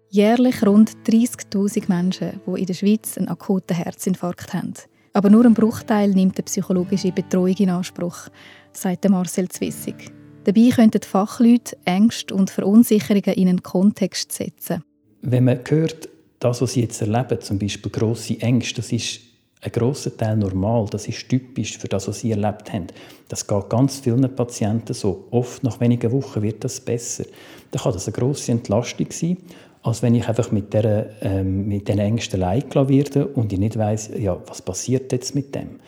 Jährlich 0.10 0.65
rund 0.65 0.91
30.000 1.06 1.84
Menschen, 1.89 2.41
die 2.45 2.60
in 2.60 2.65
der 2.65 2.73
Schweiz 2.73 3.17
einen 3.17 3.28
akuten 3.28 3.76
Herzinfarkt 3.76 4.54
haben. 4.54 4.73
Aber 5.13 5.30
nur 5.30 5.45
ein 5.45 5.54
Bruchteil 5.54 6.12
nimmt 6.12 6.38
eine 6.38 6.45
psychologische 6.45 7.12
Betreuung 7.12 7.56
in 7.58 7.69
Anspruch, 7.69 8.30
sagt 8.71 9.10
Marcel 9.10 9.50
Zwissig. 9.50 10.12
Dabei 10.43 10.69
könnten 10.69 11.02
die 11.02 11.08
Fachleute 11.08 11.76
Ängste 11.84 12.34
und 12.34 12.50
Verunsicherungen 12.50 13.34
in 13.34 13.50
einen 13.50 13.63
Kontext 13.63 14.32
setzen. 14.32 14.82
Wenn 15.21 15.43
man 15.43 15.60
hört, 15.67 16.08
das, 16.39 16.62
was 16.62 16.73
sie 16.73 16.82
jetzt 16.82 17.02
erleben, 17.02 17.41
zum 17.41 17.60
Beispiel 17.60 17.91
grosse 17.91 18.39
Ängste, 18.41 18.76
das 18.76 18.91
ist 18.91 19.21
ein 19.62 19.71
grosser 19.71 20.15
Teil 20.15 20.38
normal, 20.38 20.86
das 20.91 21.08
ist 21.08 21.28
typisch 21.30 21.78
für 21.78 21.88
das, 21.88 22.08
was 22.08 22.19
sie 22.19 22.32
erlebt 22.32 22.71
haben. 22.71 22.88
Das 23.28 23.47
geht 23.47 23.69
ganz 23.69 24.00
vielen 24.00 24.36
Patienten 24.36 24.93
so. 24.93 25.28
Oft 25.32 25.63
nach 25.63 25.80
wenigen 25.80 26.12
Wochen 26.12 26.41
wird 26.43 26.63
das 26.63 26.80
besser. 26.80 27.26
Dann 27.71 27.82
kann 27.82 27.93
das 27.93 28.08
eine 28.08 28.15
grosse 28.15 28.52
Entlastung 28.52 29.08
sein, 29.12 29.38
als 29.82 30.04
wenn 30.04 30.15
ich 30.15 30.28
einfach 30.28 30.52
mit, 30.52 30.73
der, 30.73 31.10
ähm, 31.21 31.67
mit 31.67 31.88
den 31.88 32.00
Ängsten 32.00 32.41
allein 32.41 32.63
werde 32.73 33.28
und 33.28 33.52
ich 33.52 33.60
nicht 33.60 33.78
weiß, 33.78 34.12
ja, 34.19 34.38
was 34.45 34.62
passiert 34.62 35.12
jetzt 35.12 35.34
mit 35.34 35.56
dem. 35.56 35.80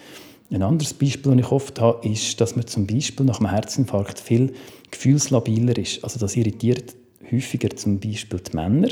Ein 0.52 0.64
anderes 0.64 0.96
Beispiel, 0.96 1.36
das 1.36 1.46
ich 1.46 1.52
oft 1.52 1.80
habe, 1.80 2.08
ist, 2.08 2.42
dass 2.42 2.56
man 2.56 2.66
zum 2.66 2.88
Beispiel 2.88 3.26
nach 3.26 3.40
einem 3.40 3.52
Herzinfarkt 3.52 4.20
viel 4.20 4.54
gefühlslabiler 4.90 5.78
ist. 5.78 6.04
Also 6.04 6.20
das 6.20 6.36
irritiert 6.36 6.96
häufiger 7.32 7.70
zum 7.76 8.00
Beispiel 8.00 8.40
die 8.40 8.56
Männer 8.56 8.90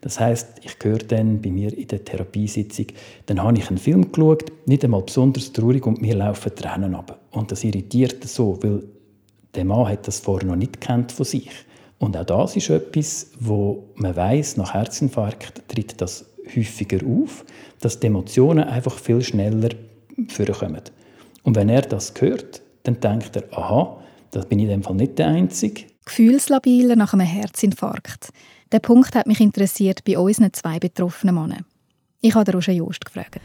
das 0.00 0.20
heißt, 0.20 0.60
ich 0.62 0.76
höre 0.82 0.98
dann 0.98 1.40
bei 1.42 1.50
mir 1.50 1.76
in 1.76 1.88
der 1.88 2.04
Therapiesitzung, 2.04 2.86
dann 3.26 3.42
habe 3.42 3.58
ich 3.58 3.68
einen 3.68 3.78
Film 3.78 4.12
geschaut, 4.12 4.44
nicht 4.66 4.84
einmal 4.84 5.02
besonders 5.02 5.52
traurig 5.52 5.86
und 5.86 6.00
mir 6.00 6.14
laufen 6.14 6.54
Tränen 6.54 6.94
ab. 6.94 7.18
Und 7.30 7.50
das 7.50 7.64
irritiert 7.64 8.24
so, 8.24 8.58
weil 8.62 8.84
der 9.54 9.64
Mann 9.64 9.88
hat 9.88 10.06
das 10.06 10.20
vorher 10.20 10.48
noch 10.48 10.56
nicht 10.56 10.80
kennt 10.80 11.12
von 11.12 11.24
sich. 11.24 11.50
Und 11.98 12.16
auch 12.16 12.24
das 12.24 12.56
ist 12.56 12.70
etwas, 12.70 13.32
wo 13.40 13.88
man 13.96 14.14
weiß, 14.14 14.56
nach 14.56 14.74
Herzinfarkt 14.74 15.62
tritt 15.68 16.00
das 16.00 16.26
häufiger 16.54 17.04
auf, 17.06 17.44
dass 17.80 17.98
die 17.98 18.06
Emotionen 18.06 18.64
einfach 18.64 18.96
viel 18.96 19.22
schneller 19.22 19.70
vorkommen. 20.28 20.82
Und 21.42 21.56
wenn 21.56 21.68
er 21.68 21.82
das 21.82 22.12
hört, 22.18 22.62
dann 22.84 23.00
denkt 23.00 23.36
er, 23.36 23.44
aha, 23.52 24.00
das 24.30 24.46
bin 24.46 24.58
ich 24.58 24.66
in 24.66 24.70
dem 24.70 24.82
Fall 24.82 24.94
nicht 24.94 25.18
der 25.18 25.28
Einzige. 25.28 25.84
Gefühlslabiler 26.04 26.96
nach 26.96 27.12
einem 27.12 27.26
Herzinfarkt. 27.26 28.30
Der 28.70 28.80
Punkt 28.80 29.14
hat 29.14 29.26
mich 29.26 29.40
interessiert 29.40 30.04
bei 30.04 30.18
unseren 30.18 30.52
zwei 30.52 30.78
betroffenen 30.78 31.34
Männern. 31.34 31.64
Ich 32.20 32.34
habe 32.34 32.52
Roger 32.52 32.72
Jost 32.72 33.04
gefragt. 33.04 33.40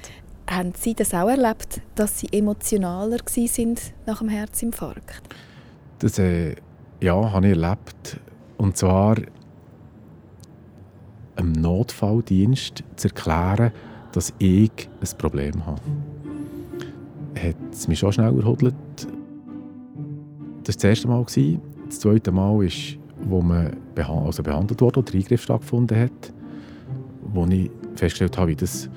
Haben 0.50 0.74
Sie 0.76 0.94
das 0.94 1.14
auch 1.14 1.30
erlebt, 1.30 1.82
dass 1.96 2.20
Sie 2.20 2.28
emotionaler 2.32 3.20
sind 3.26 3.94
nach 4.06 4.20
dem 4.20 4.28
Herzinfarkt? 4.28 5.22
Das 6.00 6.20
äh, 6.20 6.56
ja, 7.00 7.32
habe 7.32 7.48
ich 7.48 7.58
erlebt. 7.58 8.20
Und 8.58 8.76
zwar 8.76 9.16
im 11.38 11.52
Notfalldienst 11.54 12.84
zu 12.98 13.08
erklären, 13.08 13.72
dass 14.12 14.34
ich 14.40 14.72
ein 15.02 15.18
Problem 15.18 15.66
habe. 15.66 15.82
hat 17.36 17.56
es 17.72 17.88
mich 17.88 18.00
schon 18.00 18.12
schnell 18.12 18.38
erhudelt. 18.38 18.76
Das 18.96 19.08
war 19.08 20.74
das 20.76 20.84
erste 20.84 21.08
Mal. 21.08 21.26
Das 21.86 22.00
zweite 22.00 22.32
Mal 22.32 22.66
ist, 22.66 22.98
wo 23.26 23.42
man 23.42 23.76
beha 23.96 24.26
also 24.26 24.44
behandelt 24.44 24.82
wurde 24.82 25.00
oder 25.00 25.12
der 25.12 25.22
Eingriff 25.22 25.44
stattgefunden 25.44 25.98
hat, 25.98 26.34
wo 27.22 27.46
ich 27.48 27.70
festgestellt 27.96 28.38
habe, 28.38 28.52
wie 28.52 28.56
das 28.56 28.90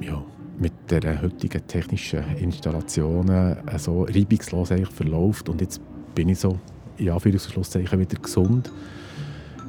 ja, 0.00 0.22
mit 0.58 0.72
der 0.90 1.22
heutigen 1.22 1.66
technischen 1.66 2.24
Installationen 2.36 3.56
so 3.76 4.02
reibungslos 4.04 4.72
verläuft. 4.92 5.48
Und 5.48 5.60
jetzt 5.60 5.80
bin 6.14 6.28
ich 6.28 6.38
so, 6.38 6.58
in 6.96 7.10
Anführungszeichen, 7.10 7.98
wieder 7.98 8.18
gesund. 8.18 8.70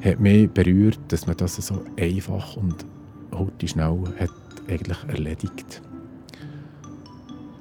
Hat 0.04 0.20
mich 0.20 0.50
berührt, 0.50 1.00
dass 1.08 1.26
man 1.26 1.36
das 1.36 1.56
so 1.56 1.82
einfach 1.98 2.56
und 2.56 2.84
heute 3.32 3.68
schnell 3.68 3.98
hat 4.18 4.30
eigentlich 4.68 4.98
erledigt. 5.08 5.82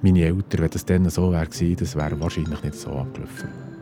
Meine 0.01 0.25
Eltern, 0.25 0.61
wenn 0.61 0.69
das 0.69 0.85
dann 0.85 1.09
so 1.09 1.31
wäre, 1.31 1.47
das 1.47 1.95
wäre 1.95 2.19
wahrscheinlich 2.19 2.61
nicht 2.61 2.75
so 2.75 2.91
abgelaufen. 2.91 3.74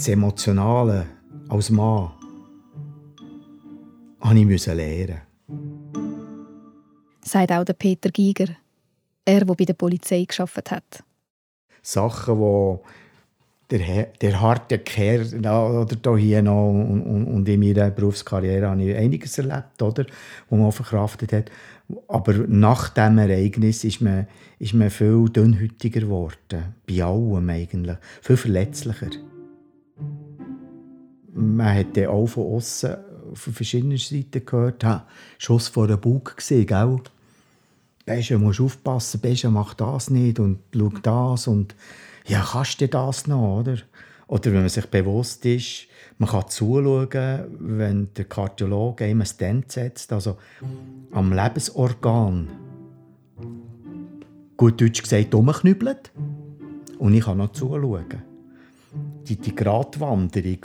Das 0.00 0.08
Emotionale 0.08 1.06
als 1.50 1.68
Mann 1.68 2.12
musste 4.22 4.54
ich 4.54 4.66
lernen. 4.66 5.20
Sagt 7.20 7.52
auch 7.52 7.64
der 7.64 7.74
Peter 7.74 8.08
Giger, 8.08 8.46
er, 9.26 9.44
der 9.44 9.54
bei 9.54 9.64
der 9.66 9.74
Polizei 9.74 10.24
geschafft 10.24 10.70
hat. 10.70 11.04
Sachen, 11.82 12.38
die 13.70 13.76
der, 13.76 14.04
der 14.22 14.40
harte 14.40 14.78
Kerl 14.78 15.34
oder 15.46 16.16
hier 16.16 16.40
noch 16.40 16.70
und, 16.70 17.02
und, 17.02 17.26
und, 17.26 17.46
in 17.50 17.60
meiner 17.60 17.90
Berufskarriere 17.90 18.70
habe 18.70 18.82
ich 18.82 18.96
einiges 18.96 19.36
erlebt, 19.36 19.82
oder, 19.82 20.06
wo 20.48 20.56
man 20.56 20.72
verkraftet 20.72 21.34
hat. 21.34 21.50
Aber 22.08 22.32
nach 22.48 22.88
diesem 22.88 23.18
Ereignis 23.18 23.84
ist 23.84 24.00
man, 24.00 24.26
ist 24.58 24.72
man 24.72 24.88
viel 24.88 25.28
dünnhütiger 25.28 26.00
geworden. 26.00 26.74
Bei 26.88 27.04
allem 27.04 27.50
eigentlich. 27.50 27.98
Viel 28.22 28.38
verletzlicher. 28.38 29.10
Man 31.40 31.74
hat 31.74 31.96
dann 31.96 32.06
auch 32.06 32.26
von 32.26 32.44
außen 32.44 32.96
von 33.32 33.52
verschiedenen 33.52 33.98
Seiten 33.98 34.44
gehört, 34.44 34.84
ha, 34.84 35.06
Schuss 35.38 35.68
vor 35.68 35.86
den 35.86 36.00
Bug 36.00 36.36
gesehen, 36.36 36.66
gell? 36.66 37.00
Besche, 38.04 38.38
musst 38.38 38.60
aufpassen, 38.60 39.20
Besche 39.20 39.50
macht 39.50 39.80
das 39.80 40.10
nicht 40.10 40.38
und 40.40 40.58
schau 40.74 40.90
das 41.02 41.46
und 41.46 41.74
ja, 42.26 42.44
kannst 42.52 42.80
du 42.80 42.88
das 42.88 43.26
noch, 43.26 43.60
oder? 43.60 43.78
Oder 44.26 44.52
wenn 44.52 44.60
man 44.60 44.68
sich 44.68 44.86
bewusst 44.86 45.44
ist, 45.46 45.86
man 46.18 46.28
kann 46.28 46.48
zuschauen, 46.48 47.08
wenn 47.58 48.12
der 48.14 48.26
Kardiologe 48.26 49.04
einem 49.04 49.22
ein 49.22 49.26
Stent 49.26 49.72
setzt, 49.72 50.12
also 50.12 50.36
am 51.12 51.32
Lebensorgan, 51.32 52.48
gut 54.56 54.80
deutsch 54.80 55.02
gesagt, 55.02 55.34
umknüppelt. 55.34 56.12
Und 56.98 57.14
ich 57.14 57.24
kann 57.24 57.38
noch 57.38 57.52
zuschauen. 57.52 58.22
Die, 59.26 59.36
die 59.36 59.54
Gratwanderung, 59.54 60.58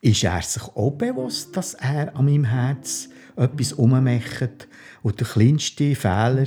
ist 0.00 0.24
er 0.24 0.42
sich 0.42 0.62
auch 0.62 0.92
bewusst, 0.92 1.56
dass 1.56 1.74
er 1.74 2.16
an 2.16 2.24
meinem 2.24 2.44
Herz 2.44 3.08
etwas 3.36 3.72
ummacht 3.72 4.68
und 5.02 5.20
der 5.20 5.26
kleinste 5.26 5.94
Fehler 5.94 6.46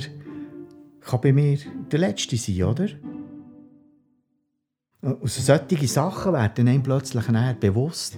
kann 1.00 1.20
bei 1.20 1.32
mir 1.32 1.58
der 1.90 1.98
letzte 1.98 2.36
sein, 2.36 2.64
oder? 2.64 2.88
Also 5.02 5.42
solche 5.42 5.86
Sachen 5.86 6.32
werden 6.32 6.66
einem 6.66 6.82
plötzlich 6.82 7.28
näher 7.28 7.54
bewusst. 7.54 8.16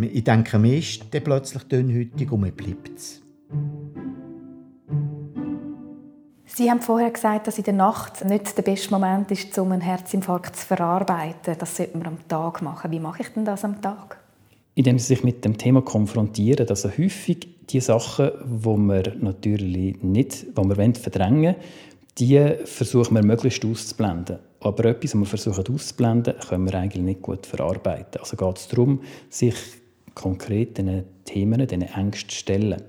Ich 0.00 0.24
denke, 0.24 0.58
mir 0.58 0.78
ist 0.78 1.04
dann 1.12 1.22
plötzlich 1.22 1.62
dünnhütig 1.64 2.32
und 2.32 2.40
mir 2.40 2.50
bleibt 2.50 2.90
es. 2.96 3.22
Sie 6.46 6.70
haben 6.70 6.80
vorher 6.80 7.10
gesagt, 7.10 7.46
dass 7.46 7.58
in 7.58 7.64
der 7.64 7.74
Nacht 7.74 8.24
nicht 8.24 8.56
der 8.56 8.62
beste 8.62 8.90
Moment 8.90 9.30
ist, 9.30 9.56
um 9.58 9.72
einen 9.72 9.82
Herzinfarkt 9.82 10.56
zu 10.56 10.66
verarbeiten. 10.66 11.54
Das 11.58 11.76
sollte 11.76 11.98
man 11.98 12.06
am 12.08 12.28
Tag 12.28 12.62
machen. 12.62 12.90
Wie 12.90 13.00
mache 13.00 13.22
ich 13.22 13.28
denn 13.28 13.44
das 13.44 13.64
am 13.64 13.80
Tag? 13.80 14.25
Indem 14.76 15.00
sie 15.00 15.06
sich 15.06 15.24
mit 15.24 15.44
dem 15.44 15.58
Thema 15.58 15.82
konfrontieren, 15.82 16.68
also 16.68 16.88
häufig 16.88 17.48
die 17.68 17.80
Sachen, 17.80 18.30
wo 18.44 18.76
wir 18.76 19.16
natürlich 19.20 20.00
nicht, 20.02 20.46
wo 20.54 20.62
wir 20.62 20.94
verdrängen 20.94 21.42
wollen, 21.42 21.56
die 22.18 22.52
versuchen 22.64 23.16
wir 23.16 23.24
möglichst 23.24 23.64
auszublenden. 23.64 24.38
Aber 24.60 24.84
etwas, 24.84 25.14
was 25.14 25.20
wir 25.20 25.26
versuchen 25.26 25.74
auszublenden, 25.74 26.34
können 26.48 26.66
wir 26.66 26.74
eigentlich 26.74 27.02
nicht 27.02 27.22
gut 27.22 27.46
verarbeiten. 27.46 28.20
Also 28.20 28.36
geht 28.36 28.56
es 28.56 28.68
darum, 28.68 29.00
sich 29.28 29.56
konkret 30.14 30.78
diesen 30.78 31.04
Themen, 31.24 31.66
diesen 31.66 31.82
Ängsten 31.82 32.30
zu 32.30 32.36
stellen. 32.36 32.82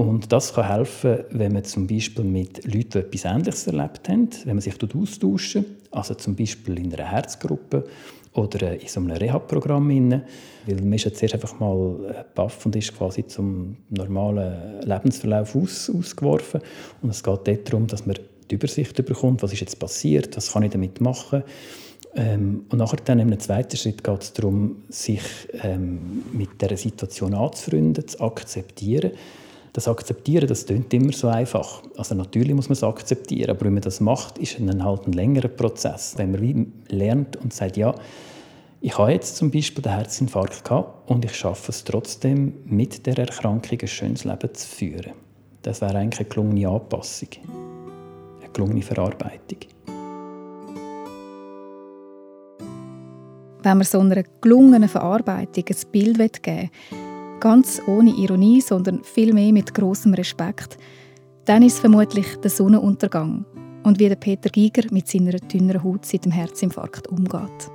Und 0.00 0.32
das 0.32 0.54
kann 0.54 0.66
helfen, 0.66 1.24
wenn 1.28 1.52
man 1.52 1.62
zum 1.64 1.86
Beispiel 1.86 2.24
mit 2.24 2.64
Leuten, 2.64 3.00
etwas 3.00 3.26
Ähnliches 3.26 3.66
erlebt 3.66 4.08
haben, 4.08 4.30
wenn 4.46 4.54
man 4.54 4.62
sich 4.62 4.78
dort 4.78 4.96
austauschen, 4.96 5.66
also 5.90 6.14
zum 6.14 6.34
Beispiel 6.36 6.78
in 6.78 6.94
einer 6.94 7.04
Herzgruppe 7.04 7.84
oder 8.32 8.80
in 8.80 8.88
so 8.88 8.98
einem 8.98 9.10
Reha-Programm. 9.10 9.90
Weil 9.90 10.80
man 10.80 10.94
ist 10.94 11.04
jetzt 11.04 11.18
zuerst 11.18 11.34
einfach 11.34 11.60
mal 11.60 12.24
baff 12.34 12.64
und 12.64 12.76
ist 12.76 12.96
quasi 12.96 13.26
zum 13.26 13.76
normalen 13.90 14.80
Lebensverlauf 14.80 15.54
aus, 15.54 15.90
ausgeworfen. 15.94 16.62
Und 17.02 17.10
es 17.10 17.22
geht 17.22 17.68
darum, 17.68 17.86
dass 17.86 18.06
man 18.06 18.16
die 18.50 18.54
Übersicht 18.54 19.04
bekommt, 19.04 19.42
was 19.42 19.52
ist 19.52 19.60
jetzt 19.60 19.78
passiert, 19.78 20.34
was 20.34 20.50
kann 20.50 20.62
ich 20.62 20.70
damit 20.70 21.02
machen. 21.02 21.42
Ähm, 22.14 22.64
und 22.70 22.78
nachher 22.78 23.00
dann 23.04 23.18
im 23.18 23.38
zweiten 23.38 23.76
Schritt 23.76 24.02
geht 24.02 24.22
es 24.22 24.32
darum, 24.32 24.76
sich 24.88 25.20
ähm, 25.62 26.22
mit 26.32 26.62
der 26.62 26.74
Situation 26.78 27.34
anzufreunden, 27.34 28.08
zu 28.08 28.18
akzeptieren. 28.22 29.10
Das 29.72 29.86
Akzeptieren, 29.86 30.48
das 30.48 30.66
klingt 30.66 30.92
immer 30.92 31.12
so 31.12 31.28
einfach. 31.28 31.82
Also 31.96 32.14
natürlich 32.14 32.54
muss 32.54 32.68
man 32.68 32.72
es 32.72 32.82
akzeptieren, 32.82 33.50
aber 33.50 33.66
wenn 33.66 33.74
man 33.74 33.82
das 33.82 34.00
macht, 34.00 34.38
ist 34.38 34.58
es 34.58 34.82
halt 34.82 35.06
ein 35.06 35.12
längerer 35.12 35.48
Prozess. 35.48 36.14
Wenn 36.16 36.32
man 36.32 36.40
wie 36.40 36.66
lernt 36.88 37.36
und 37.36 37.52
sagt, 37.52 37.76
ja, 37.76 37.94
ich 38.80 38.96
habe 38.98 39.12
jetzt 39.12 39.36
zum 39.36 39.50
Beispiel 39.50 39.82
den 39.82 39.92
Herzinfarkt 39.92 40.64
gehabt 40.64 41.10
und 41.10 41.24
ich 41.24 41.34
schaffe 41.34 41.70
es 41.70 41.84
trotzdem, 41.84 42.54
mit 42.64 43.06
der 43.06 43.18
Erkrankung 43.18 43.78
ein 43.80 43.88
schönes 43.88 44.24
Leben 44.24 44.54
zu 44.54 44.66
führen. 44.66 45.12
Das 45.62 45.80
wäre 45.80 45.96
eigentlich 45.96 46.20
eine 46.20 46.28
gelungene 46.28 46.68
Anpassung 46.68 47.28
gelungene 48.52 48.82
Verarbeitung. 48.82 49.58
Wenn 53.62 53.76
man 53.76 53.84
so 53.84 54.00
einer 54.00 54.22
gelungenen 54.40 54.88
Verarbeitung 54.88 55.64
ein 55.68 55.92
Bild 55.92 56.42
geben 56.42 56.70
will, 56.90 57.09
ganz 57.40 57.80
ohne 57.86 58.10
Ironie, 58.10 58.60
sondern 58.60 59.02
vielmehr 59.02 59.52
mit 59.52 59.74
großem 59.74 60.14
Respekt, 60.14 60.78
dann 61.46 61.62
ist 61.62 61.80
vermutlich 61.80 62.36
der 62.36 62.50
Sonnenuntergang 62.50 63.44
und 63.82 63.98
wie 63.98 64.08
der 64.08 64.16
Peter 64.16 64.50
Giger 64.50 64.82
mit 64.92 65.08
seiner 65.08 65.32
dünneren 65.32 65.82
Haut 65.82 66.04
seit 66.04 66.24
dem 66.24 66.32
Herzinfarkt 66.32 67.08
umgeht. 67.08 67.70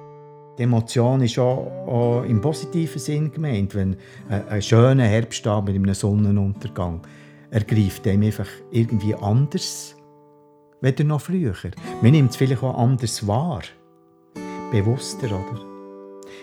Die 0.58 0.64
Emotion 0.64 1.22
ist 1.22 1.38
auch, 1.38 1.68
auch 1.88 2.24
im 2.24 2.40
positiven 2.40 3.00
Sinn 3.00 3.32
gemeint, 3.32 3.76
wenn 3.76 3.98
ein, 4.30 4.62
schöner 4.62 5.04
Herbsttag 5.04 5.66
mit 5.66 5.76
einem 5.76 5.94
Sonnenuntergang 5.94 7.02
ergreift 7.52 8.08
einem 8.08 8.24
einfach 8.24 8.48
irgendwie 8.72 9.16
anders 9.16 9.96
weder 10.82 11.04
noch 11.04 11.22
früher. 11.22 11.56
Man 12.02 12.12
nimmt 12.12 12.32
es 12.32 12.38
vielleicht 12.38 12.64
auch 12.64 12.78
anders 12.78 13.28
wahr. 13.28 13.64
Bewusster, 14.72 15.28
oder? 15.28 15.75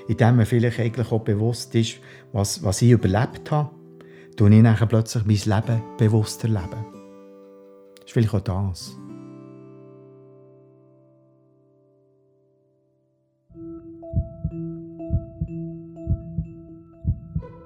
Indem 0.09 0.37
man 0.37 0.47
vielleicht 0.47 0.81
eigentlich 0.81 1.13
auch 1.13 1.21
bewusst 1.21 1.75
ist, 1.75 1.99
was, 2.33 2.63
was 2.63 2.83
ich 2.83 2.91
überlebt 2.91 3.51
habe, 3.51 3.71
tue 4.37 4.55
ich 4.55 4.63
dann 4.63 4.89
plötzlich 4.89 5.25
mein 5.25 5.63
Leben 5.63 5.83
bewusster 5.99 6.49
leben. 6.49 6.87
Das 7.97 8.07
ist 8.07 8.13
vielleicht 8.13 8.35
auch 8.35 8.71
das. 8.71 8.97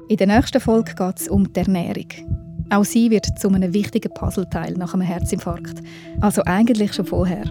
In 0.09 0.17
der 0.19 0.29
nächsten 0.29 0.61
Folge 0.61 0.95
geht 0.95 1.21
es 1.21 1.29
um 1.29 1.53
die 1.53 1.61
Ernährung. 1.61 2.07
Auch 2.71 2.85
sie 2.85 3.11
wird 3.11 3.39
zu 3.39 3.49
einem 3.49 3.73
wichtigen 3.73 4.13
Puzzleteil 4.15 4.75
nach 4.75 4.95
einem 4.95 5.03
Herzinfarkt. 5.03 5.81
Also 6.21 6.43
eigentlich 6.45 6.95
schon 6.95 7.07
vorher. 7.07 7.45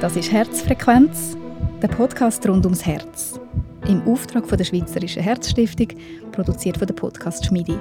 Das 0.00 0.16
ist 0.16 0.32
Herzfrequenz, 0.32 1.36
der 1.82 1.88
Podcast 1.88 2.46
rund 2.48 2.64
ums 2.64 2.84
Herz. 2.84 3.38
Im 3.86 4.02
Auftrag 4.02 4.46
von 4.48 4.58
der 4.58 4.64
Schweizerischen 4.64 5.22
Herzstiftung, 5.22 5.88
produziert 6.32 6.76
von 6.76 6.88
der 6.88 6.94
Podcast 6.94 7.46
Schmiedi. 7.46 7.76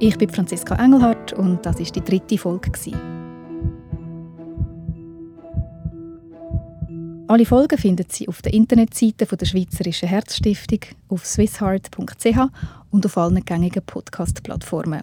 Ich 0.00 0.18
bin 0.18 0.28
Franziska 0.28 0.74
Engelhardt 0.74 1.32
und 1.32 1.64
das 1.64 1.78
ist 1.78 1.94
die 1.94 2.02
dritte 2.02 2.36
Folge. 2.36 2.72
Alle 7.28 7.46
Folgen 7.46 7.78
finden 7.78 8.06
Sie 8.10 8.28
auf 8.28 8.42
der 8.42 8.52
Internetseite 8.52 9.24
der 9.24 9.46
Schweizerischen 9.46 10.08
Herzstiftung 10.08 10.80
auf 11.08 11.24
swissheart.ch 11.24 12.38
und 12.90 13.06
auf 13.06 13.16
allen 13.16 13.44
gängigen 13.44 13.82
Podcast-Plattformen. 13.86 15.02